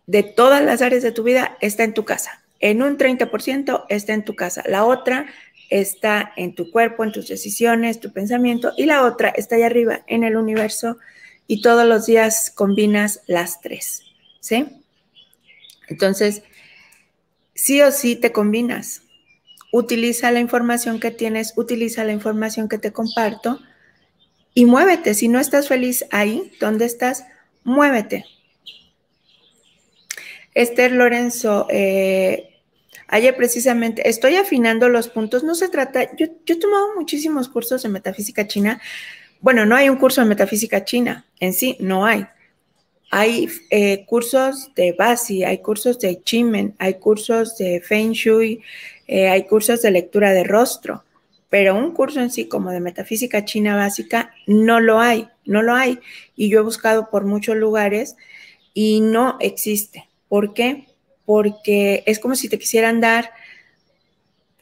de 0.05 0.23
todas 0.23 0.63
las 0.63 0.81
áreas 0.81 1.03
de 1.03 1.11
tu 1.11 1.23
vida 1.23 1.57
está 1.61 1.83
en 1.83 1.93
tu 1.93 2.05
casa. 2.05 2.43
En 2.59 2.83
un 2.83 2.97
30% 2.97 3.85
está 3.89 4.13
en 4.13 4.23
tu 4.23 4.35
casa. 4.35 4.63
La 4.67 4.85
otra 4.85 5.27
está 5.69 6.33
en 6.35 6.53
tu 6.53 6.69
cuerpo, 6.69 7.03
en 7.03 7.11
tus 7.11 7.27
decisiones, 7.27 7.99
tu 7.99 8.11
pensamiento. 8.11 8.73
Y 8.77 8.85
la 8.85 9.03
otra 9.05 9.29
está 9.29 9.55
allá 9.55 9.67
arriba, 9.67 10.03
en 10.07 10.23
el 10.23 10.35
universo. 10.35 10.97
Y 11.47 11.61
todos 11.61 11.87
los 11.87 12.05
días 12.05 12.51
combinas 12.53 13.21
las 13.25 13.61
tres. 13.61 14.03
¿Sí? 14.41 14.80
Entonces, 15.91 16.43
sí 17.53 17.81
o 17.81 17.91
sí 17.91 18.15
te 18.15 18.31
combinas. 18.31 19.03
Utiliza 19.73 20.31
la 20.31 20.39
información 20.39 20.99
que 20.99 21.11
tienes, 21.11 21.53
utiliza 21.57 22.03
la 22.05 22.13
información 22.13 22.69
que 22.69 22.77
te 22.77 22.93
comparto 22.93 23.59
y 24.53 24.65
muévete. 24.65 25.13
Si 25.13 25.27
no 25.27 25.39
estás 25.39 25.67
feliz 25.67 26.05
ahí, 26.11 26.53
¿dónde 26.61 26.85
estás? 26.85 27.25
Muévete. 27.63 28.25
Esther 30.53 30.93
Lorenzo, 30.93 31.67
eh, 31.69 32.57
ayer 33.07 33.35
precisamente 33.35 34.09
estoy 34.09 34.37
afinando 34.37 34.87
los 34.87 35.09
puntos. 35.09 35.43
No 35.43 35.55
se 35.55 35.67
trata, 35.67 36.15
yo, 36.15 36.27
yo 36.45 36.55
he 36.55 36.59
tomado 36.59 36.95
muchísimos 36.95 37.49
cursos 37.49 37.83
de 37.83 37.89
metafísica 37.89 38.47
china. 38.47 38.81
Bueno, 39.41 39.65
no 39.65 39.75
hay 39.75 39.89
un 39.89 39.97
curso 39.97 40.21
de 40.21 40.27
metafísica 40.27 40.85
china 40.85 41.25
en 41.39 41.53
sí, 41.53 41.75
no 41.79 42.05
hay 42.05 42.25
hay 43.11 43.49
eh, 43.69 44.05
cursos 44.05 44.71
de 44.73 44.93
Basi, 44.93 45.43
hay 45.43 45.57
cursos 45.57 45.99
de 45.99 46.23
Chimen, 46.23 46.75
hay 46.79 46.95
cursos 46.95 47.57
de 47.57 47.81
Feng 47.81 48.13
Shui, 48.13 48.61
eh, 49.05 49.27
hay 49.27 49.43
cursos 49.43 49.81
de 49.81 49.91
lectura 49.91 50.31
de 50.31 50.45
rostro, 50.45 51.03
pero 51.49 51.75
un 51.75 51.91
curso 51.91 52.21
en 52.21 52.31
sí 52.31 52.47
como 52.47 52.71
de 52.71 52.79
metafísica 52.79 53.43
china 53.43 53.75
básica 53.75 54.33
no 54.47 54.79
lo 54.79 55.01
hay, 55.01 55.27
no 55.43 55.61
lo 55.61 55.75
hay. 55.75 55.99
Y 56.37 56.47
yo 56.47 56.59
he 56.59 56.63
buscado 56.63 57.09
por 57.09 57.25
muchos 57.25 57.57
lugares 57.57 58.15
y 58.73 59.01
no 59.01 59.37
existe. 59.41 60.07
¿Por 60.29 60.53
qué? 60.53 60.87
Porque 61.25 62.03
es 62.05 62.17
como 62.19 62.35
si 62.35 62.47
te 62.47 62.57
quisieran 62.57 63.01
dar... 63.01 63.31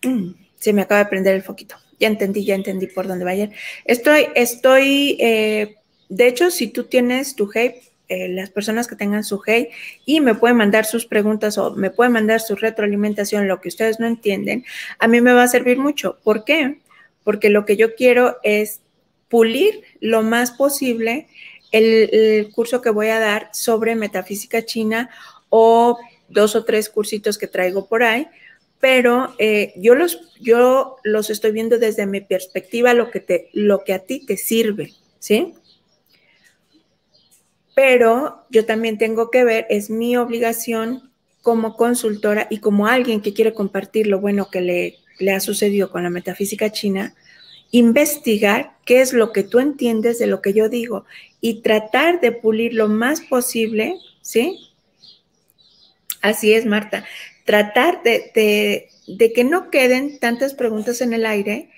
Mm, 0.03 0.31
se 0.55 0.73
me 0.73 0.81
acaba 0.81 1.03
de 1.03 1.09
prender 1.11 1.35
el 1.35 1.43
foquito. 1.43 1.75
Ya 1.99 2.07
entendí, 2.07 2.43
ya 2.43 2.55
entendí 2.55 2.87
por 2.87 3.07
dónde 3.07 3.25
va 3.25 3.31
a 3.31 3.35
ir. 3.35 3.51
Estoy, 3.85 4.27
estoy, 4.33 5.17
eh, 5.19 5.75
de 6.09 6.27
hecho, 6.27 6.49
si 6.49 6.67
tú 6.67 6.85
tienes 6.85 7.35
tu 7.35 7.49
Hey, 7.53 7.75
eh, 8.09 8.27
las 8.27 8.49
personas 8.49 8.87
que 8.87 8.95
tengan 8.95 9.23
su 9.23 9.39
hate 9.45 9.69
y 10.03 10.19
me 10.19 10.33
pueden 10.33 10.57
mandar 10.57 10.85
sus 10.85 11.05
preguntas 11.05 11.59
o 11.59 11.75
me 11.75 11.91
pueden 11.91 12.13
mandar 12.13 12.41
su 12.41 12.55
retroalimentación, 12.55 13.47
lo 13.47 13.61
que 13.61 13.69
ustedes 13.69 13.99
no 13.99 14.07
entienden, 14.07 14.65
a 14.97 15.07
mí 15.07 15.21
me 15.21 15.31
va 15.31 15.43
a 15.43 15.47
servir 15.47 15.77
mucho. 15.77 16.17
¿Por 16.23 16.43
qué? 16.43 16.79
Porque 17.23 17.49
lo 17.49 17.65
que 17.65 17.77
yo 17.77 17.93
quiero 17.93 18.37
es 18.41 18.81
pulir 19.29 19.83
lo 20.01 20.23
más 20.23 20.49
posible 20.49 21.27
el, 21.71 22.49
curso 22.51 22.81
que 22.81 22.89
voy 22.89 23.09
a 23.09 23.19
dar 23.19 23.49
sobre 23.53 23.93
metafísica 23.93 24.65
china 24.65 25.11
o 25.49 25.99
dos 26.29 26.55
o 26.55 26.65
tres 26.65 26.89
cursitos 26.89 27.37
que 27.37 27.45
traigo 27.45 27.87
por 27.87 28.01
ahí, 28.01 28.27
pero 28.79 29.35
eh, 29.37 29.73
yo, 29.75 29.93
los, 29.93 30.33
yo 30.39 30.97
los 31.03 31.29
estoy 31.29 31.51
viendo 31.51 31.77
desde 31.77 32.07
mi 32.07 32.21
perspectiva, 32.21 32.95
lo 32.95 33.11
que, 33.11 33.19
te, 33.19 33.49
lo 33.53 33.83
que 33.83 33.93
a 33.93 33.99
ti 33.99 34.25
te 34.25 34.35
sirve, 34.35 34.93
¿sí? 35.19 35.53
Pero 37.75 38.45
yo 38.49 38.65
también 38.65 38.97
tengo 38.97 39.31
que 39.31 39.43
ver, 39.43 39.65
es 39.69 39.89
mi 39.89 40.17
obligación 40.17 41.11
como 41.41 41.75
consultora 41.75 42.47
y 42.49 42.59
como 42.59 42.87
alguien 42.87 43.21
que 43.21 43.33
quiere 43.33 43.53
compartir 43.53 44.07
lo 44.07 44.19
bueno 44.19 44.49
que 44.51 44.61
le, 44.61 44.97
le 45.19 45.31
ha 45.31 45.39
sucedido 45.39 45.89
con 45.89 46.03
la 46.03 46.09
metafísica 46.09 46.71
china, 46.71 47.15
investigar 47.71 48.73
qué 48.85 49.01
es 49.01 49.13
lo 49.13 49.31
que 49.31 49.43
tú 49.43 49.59
entiendes 49.59 50.17
de 50.19 50.27
lo 50.27 50.41
que 50.41 50.53
yo 50.53 50.69
digo 50.69 51.05
y 51.41 51.61
tratar 51.61 52.19
de 52.19 52.31
pulir 52.31 52.73
lo 52.73 52.87
más 52.87 53.21
posible, 53.21 53.95
¿sí? 54.21 54.71
Así 56.21 56.53
es, 56.53 56.65
Marta. 56.65 57.05
Tratar 57.45 58.03
de, 58.03 58.89
de, 59.07 59.33
que 59.33 59.43
no 59.43 59.69
queden 59.69 60.19
tantas 60.19 60.53
preguntas 60.53 61.01
en 61.01 61.13
el 61.13 61.25
aire 61.25 61.69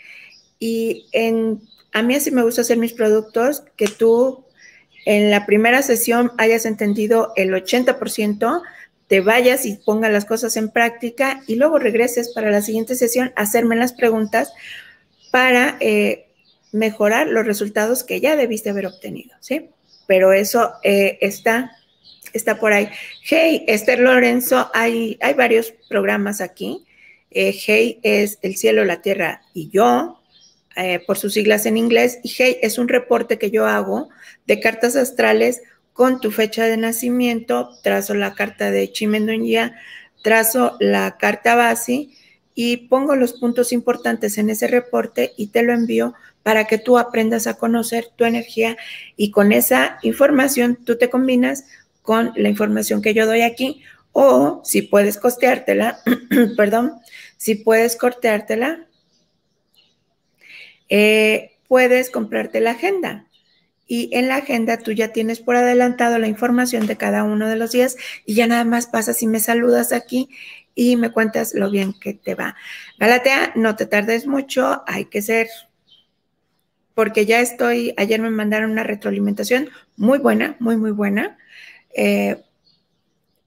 y 0.60 1.06
en, 1.12 1.62
a 1.92 2.02
mí 2.02 2.16
así 2.16 2.32
me 2.32 2.44
gusta 2.44 2.62
hacer 2.62 2.78
mis 2.78 2.94
productos, 2.94 3.64
que 3.76 3.88
tú 3.88 4.46
en 5.06 5.32
la 5.32 5.46
primera 5.46 5.82
sesión 5.82 6.32
hayas 6.38 6.66
entendido 6.66 7.34
el 7.36 7.52
80%, 7.52 8.62
te 9.08 9.22
vayas 9.22 9.66
y 9.66 9.76
pongas 9.76 10.12
las 10.12 10.26
cosas 10.26 10.56
en 10.56 10.70
práctica 10.70 11.42
y 11.46 11.56
luego 11.56 11.80
regreses 11.80 12.30
para 12.34 12.50
la 12.50 12.62
siguiente 12.62 12.96
sesión 12.96 13.34
a 13.36 13.42
hacerme 13.42 13.76
las 13.76 13.92
preguntas 13.92 14.54
para 15.32 15.76
eh, 15.80 16.28
mejorar 16.72 17.28
los 17.28 17.46
resultados 17.46 18.04
que 18.04 18.22
ya 18.22 18.36
debiste 18.36 18.70
haber 18.70 18.86
obtenido, 18.86 19.36
¿sí? 19.42 19.70
Pero 20.08 20.32
eso 20.32 20.72
eh, 20.84 21.18
está, 21.20 21.78
está 22.32 22.60
por 22.60 22.72
ahí. 22.72 22.90
Hey, 23.24 23.66
Esther 23.68 24.00
Lorenzo, 24.00 24.72
hay, 24.74 25.18
hay 25.22 25.34
varios 25.34 25.74
programas 25.90 26.40
aquí. 26.40 26.86
Eh, 27.32 27.54
hey 27.54 28.00
es 28.04 28.40
el 28.42 28.56
cielo, 28.56 28.86
la 28.86 29.02
tierra 29.02 29.42
y 29.54 29.70
yo, 29.70 30.21
por 31.06 31.18
sus 31.18 31.34
siglas 31.34 31.66
en 31.66 31.78
inglés. 31.78 32.20
Y 32.24 32.30
Hey 32.36 32.58
es 32.62 32.78
un 32.78 32.88
reporte 32.88 33.38
que 33.38 33.52
yo 33.52 33.66
hago 33.68 34.10
de 34.48 34.60
cartas 34.60 34.96
astrales 34.96 35.62
con 35.94 36.20
tu 36.20 36.32
fecha 36.32 36.66
de 36.66 36.78
nacimiento, 36.78 37.70
trazo 37.84 38.14
la 38.14 38.34
carta 38.34 38.72
de 38.72 38.92
Chimendoña, 38.92 39.76
trazo 40.24 40.78
la 40.80 41.18
carta 41.18 41.56
base 41.56 42.10
y 42.56 42.78
pongo 42.88 43.16
los 43.16 43.34
puntos 43.34 43.72
importantes 43.72 44.38
en 44.38 44.50
ese 44.50 44.68
reporte 44.68 45.34
y 45.38 45.48
te 45.48 45.64
lo 45.64 45.74
envío 45.74 46.14
para 46.44 46.66
que 46.66 46.78
tú 46.78 46.98
aprendas 46.98 47.48
a 47.48 47.56
conocer 47.56 48.08
tu 48.16 48.26
energía 48.26 48.78
y 49.16 49.32
con 49.32 49.52
esa 49.52 50.00
información 50.02 50.78
tú 50.84 50.98
te 50.98 51.10
combinas 51.10 51.66
con 52.02 52.32
la 52.36 52.50
información 52.50 53.02
que 53.02 53.14
yo 53.14 53.26
doy 53.26 53.42
aquí 53.42 53.82
o 54.12 54.62
si 54.66 54.82
puedes 54.82 55.18
costeártela, 55.18 56.00
perdón, 56.58 56.94
si 57.38 57.56
puedes 57.56 57.96
corteártela, 57.96 58.86
eh, 60.92 61.58
puedes 61.68 62.10
comprarte 62.10 62.60
la 62.60 62.72
agenda 62.72 63.26
y 63.88 64.10
en 64.14 64.28
la 64.28 64.36
agenda 64.36 64.78
tú 64.78 64.92
ya 64.92 65.14
tienes 65.14 65.40
por 65.40 65.56
adelantado 65.56 66.20
la 66.20 66.28
información 66.28 66.86
de 66.86 66.98
cada 66.98 67.24
uno 67.24 67.50
de 67.50 67.56
los 67.56 67.72
días 67.72 67.98
y 68.26 68.36
ya 68.36 68.46
nada 68.46 68.66
más 68.66 68.88
pasas 68.88 69.24
y 69.24 69.28
me 69.28 69.40
saludas 69.40 69.94
aquí 69.94 70.30
y 70.76 70.98
me 70.98 71.12
cuentas 71.12 71.54
lo 71.54 71.72
bien 71.72 71.94
que 71.94 72.14
te 72.14 72.36
va. 72.36 72.56
Galatea, 73.00 73.54
no 73.56 73.76
te 73.76 73.86
tardes 73.86 74.28
mucho, 74.28 74.84
hay 74.86 75.06
que 75.06 75.22
ser, 75.22 75.48
porque 76.94 77.26
ya 77.26 77.40
estoy, 77.40 77.94
ayer 77.98 78.22
me 78.22 78.30
mandaron 78.30 78.72
una 78.72 78.84
retroalimentación 78.84 79.70
muy 79.98 80.20
buena, 80.20 80.56
muy, 80.60 80.78
muy 80.78 80.92
buena. 80.92 81.38
Eh, 81.96 82.42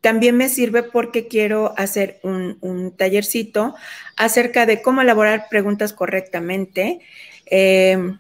también 0.00 0.36
me 0.36 0.50
sirve 0.50 0.82
porque 0.82 1.28
quiero 1.28 1.72
hacer 1.78 2.20
un, 2.22 2.58
un, 2.60 2.94
tallercito 2.94 3.74
acerca 4.16 4.66
de 4.66 4.82
cómo 4.82 5.00
elaborar 5.00 5.46
preguntas 5.48 5.94
correctamente. 5.94 7.00
Eh, 7.46 8.16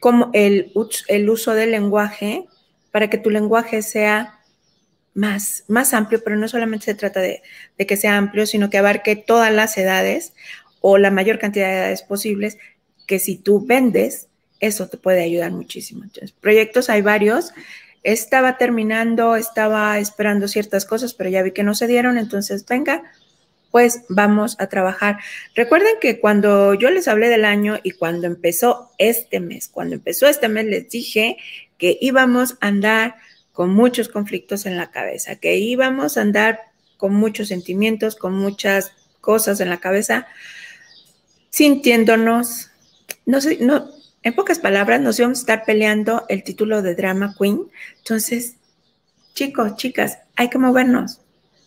como 0.00 0.30
el, 0.32 0.72
el 1.08 1.30
uso 1.30 1.54
del 1.54 1.72
lenguaje 1.72 2.46
para 2.90 3.10
que 3.10 3.18
tu 3.18 3.30
lenguaje 3.30 3.82
sea 3.82 4.38
más, 5.14 5.64
más 5.66 5.94
amplio, 5.94 6.22
pero 6.22 6.36
no 6.36 6.48
solamente 6.48 6.86
se 6.86 6.94
trata 6.94 7.20
de, 7.20 7.42
que 7.76 7.96
sea 7.96 8.16
amplio, 8.16 8.46
sino 8.46 8.70
que 8.70 8.78
abarque 8.78 9.16
todas 9.16 9.52
las 9.52 9.76
edades 9.76 10.32
o 10.80 10.96
la 10.96 11.10
mayor 11.10 11.38
cantidad 11.38 11.66
de 11.66 11.74
edades 11.74 12.02
posibles, 12.02 12.56
que 13.06 13.18
si 13.18 13.36
tú 13.36 13.64
vendes, 13.66 14.28
eso 14.60 14.88
te 14.88 14.96
puede 14.96 15.22
ayudar 15.22 15.50
muchísimo. 15.50 16.04
Entonces, 16.04 16.32
proyectos 16.32 16.88
hay 16.88 17.02
varios. 17.02 17.52
Estaba 18.04 18.58
terminando, 18.58 19.34
estaba 19.34 19.98
esperando 19.98 20.46
ciertas 20.46 20.84
cosas, 20.84 21.14
pero 21.14 21.30
ya 21.30 21.42
vi 21.42 21.50
que 21.50 21.64
no 21.64 21.74
se 21.74 21.88
dieron, 21.88 22.16
entonces 22.16 22.64
venga, 22.64 23.02
pues 23.70 24.02
vamos 24.08 24.56
a 24.58 24.68
trabajar. 24.68 25.18
Recuerden 25.54 25.94
que 26.00 26.20
cuando 26.20 26.74
yo 26.74 26.90
les 26.90 27.08
hablé 27.08 27.28
del 27.28 27.44
año 27.44 27.78
y 27.82 27.92
cuando 27.92 28.26
empezó 28.26 28.90
este 28.98 29.40
mes, 29.40 29.68
cuando 29.68 29.94
empezó 29.94 30.26
este 30.26 30.48
mes 30.48 30.66
les 30.66 30.88
dije 30.88 31.36
que 31.76 31.98
íbamos 32.00 32.56
a 32.60 32.68
andar 32.68 33.16
con 33.52 33.70
muchos 33.70 34.08
conflictos 34.08 34.66
en 34.66 34.76
la 34.76 34.90
cabeza, 34.90 35.36
que 35.36 35.56
íbamos 35.56 36.16
a 36.16 36.22
andar 36.22 36.60
con 36.96 37.14
muchos 37.14 37.48
sentimientos, 37.48 38.16
con 38.16 38.34
muchas 38.34 38.92
cosas 39.20 39.60
en 39.60 39.68
la 39.68 39.78
cabeza, 39.78 40.26
sintiéndonos, 41.50 42.70
no 43.26 43.40
sé, 43.40 43.58
no, 43.60 43.90
en 44.22 44.34
pocas 44.34 44.58
palabras, 44.58 45.00
nos 45.00 45.18
íbamos 45.18 45.38
a 45.38 45.42
estar 45.42 45.64
peleando 45.64 46.24
el 46.28 46.42
título 46.42 46.82
de 46.82 46.94
Drama 46.94 47.34
Queen. 47.38 47.68
Entonces, 47.98 48.56
chicos, 49.34 49.76
chicas, 49.76 50.18
hay 50.36 50.50
que 50.50 50.58
movernos. 50.58 51.20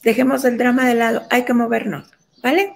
Dejemos 0.04 0.46
el 0.46 0.58
drama 0.58 0.88
de 0.88 0.96
lado, 0.96 1.24
hay 1.30 1.44
que 1.44 1.54
movernos, 1.54 2.10
¿vale? 2.42 2.74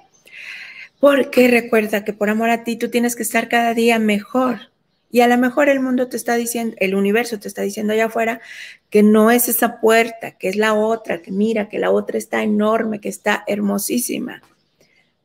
Porque 0.99 1.47
recuerda 1.47 2.03
que 2.03 2.13
por 2.13 2.29
amor 2.29 2.49
a 2.49 2.63
ti 2.63 2.75
tú 2.75 2.89
tienes 2.89 3.15
que 3.15 3.23
estar 3.23 3.49
cada 3.49 3.73
día 3.73 3.99
mejor. 3.99 4.71
Y 5.11 5.21
a 5.21 5.27
lo 5.27 5.37
mejor 5.37 5.69
el 5.69 5.79
mundo 5.79 6.09
te 6.09 6.17
está 6.17 6.35
diciendo, 6.35 6.75
el 6.79 6.93
universo 6.93 7.39
te 7.39 7.47
está 7.47 7.61
diciendo 7.61 7.93
allá 7.93 8.05
afuera 8.05 8.41
que 8.89 9.01
no 9.01 9.31
es 9.31 9.47
esa 9.47 9.79
puerta, 9.79 10.31
que 10.31 10.49
es 10.49 10.55
la 10.55 10.73
otra, 10.73 11.21
que 11.21 11.31
mira, 11.31 11.69
que 11.69 11.79
la 11.79 11.89
otra 11.91 12.17
está 12.17 12.43
enorme, 12.43 12.99
que 12.99 13.09
está 13.09 13.43
hermosísima. 13.47 14.41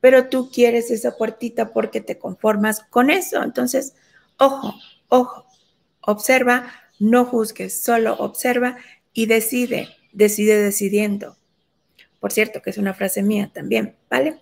Pero 0.01 0.29
tú 0.29 0.51
quieres 0.51 0.91
esa 0.91 1.17
puertita 1.17 1.73
porque 1.73 2.01
te 2.01 2.19
conformas 2.19 2.81
con 2.89 3.11
eso. 3.11 3.43
Entonces, 3.43 3.95
ojo, 4.39 4.75
ojo, 5.09 5.47
observa, 6.03 6.73
no 6.99 7.25
juzgues, 7.25 7.83
solo 7.83 8.15
observa 8.15 8.77
y 9.13 9.27
decide, 9.27 9.89
decide 10.13 10.63
decidiendo. 10.63 11.37
Por 12.21 12.33
cierto, 12.33 12.63
que 12.63 12.71
es 12.71 12.79
una 12.79 12.95
frase 12.95 13.23
mía 13.23 13.51
también, 13.53 13.97
¿vale? 14.11 14.37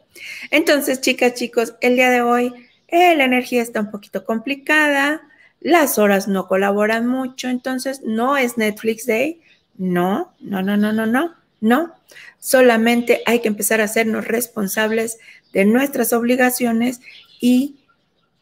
Entonces, 0.51 1.01
chicas, 1.01 1.35
chicos, 1.35 1.75
el 1.81 1.95
día 1.95 2.11
de 2.11 2.23
hoy 2.23 2.53
eh, 2.89 3.15
la 3.17 3.25
energía 3.25 3.63
está 3.63 3.81
un 3.81 3.91
poquito 3.91 4.25
complicada, 4.25 5.23
las 5.61 5.99
horas 5.99 6.29
no 6.29 6.49
colaboran 6.49 7.07
mucho, 7.07 7.49
entonces 7.49 8.03
no 8.05 8.37
es 8.37 8.59
Netflix 8.59 9.07
Day, 9.07 9.41
no, 9.77 10.35
no, 10.41 10.63
no, 10.63 10.77
no, 10.77 10.93
no, 10.93 11.07
no, 11.07 11.35
no. 11.61 11.95
Solamente 12.39 13.23
hay 13.27 13.41
que 13.41 13.49
empezar 13.49 13.81
a 13.81 13.85
hacernos 13.85 14.27
responsables 14.27 15.19
de 15.53 15.65
nuestras 15.65 16.13
obligaciones 16.13 17.01
y 17.41 17.77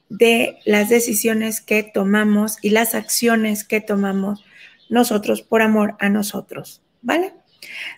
de 0.09 0.59
las 0.65 0.89
decisiones 0.89 1.61
que 1.61 1.83
tomamos 1.83 2.59
y 2.63 2.71
las 2.71 2.95
acciones 2.95 3.65
que 3.65 3.81
tomamos 3.81 4.45
nosotros 4.89 5.43
por 5.43 5.63
amor 5.63 5.97
a 5.99 6.09
nosotros, 6.09 6.83
¿vale? 7.03 7.35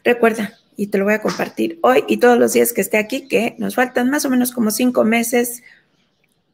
Recuerda, 0.05 0.59
y 0.79 0.87
te 0.87 0.99
lo 0.99 1.05
voy 1.05 1.15
a 1.15 1.21
compartir 1.21 1.81
hoy 1.83 2.05
y 2.07 2.19
todos 2.19 2.39
los 2.39 2.53
días 2.53 2.73
que 2.73 2.81
esté 2.81 2.99
aquí, 2.99 3.27
que 3.27 3.57
nos 3.59 3.75
faltan 3.75 4.11
más 4.11 4.25
o 4.25 4.31
menos 4.31 4.53
como 4.53 4.71
cinco 4.71 5.03
meses 5.03 5.65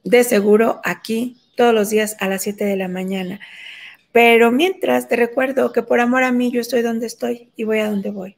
de 0.03 0.25
seguro 0.25 0.81
aquí 0.83 1.37
todos 1.57 1.75
los 1.75 1.91
días 1.91 2.17
a 2.21 2.29
las 2.29 2.43
7 2.43 2.65
de 2.65 2.77
la 2.77 2.89
mañana. 2.89 3.39
Pero 4.13 4.51
mientras 4.51 5.09
te 5.09 5.17
recuerdo 5.17 5.73
que 5.73 5.83
por 5.83 6.01
amor 6.01 6.23
a 6.23 6.33
mí 6.33 6.51
yo 6.51 6.63
estoy 6.63 6.81
donde 6.81 7.07
estoy 7.07 7.51
y 7.55 7.65
voy 7.65 7.81
a 7.81 7.91
donde 7.91 8.11
voy. 8.11 8.35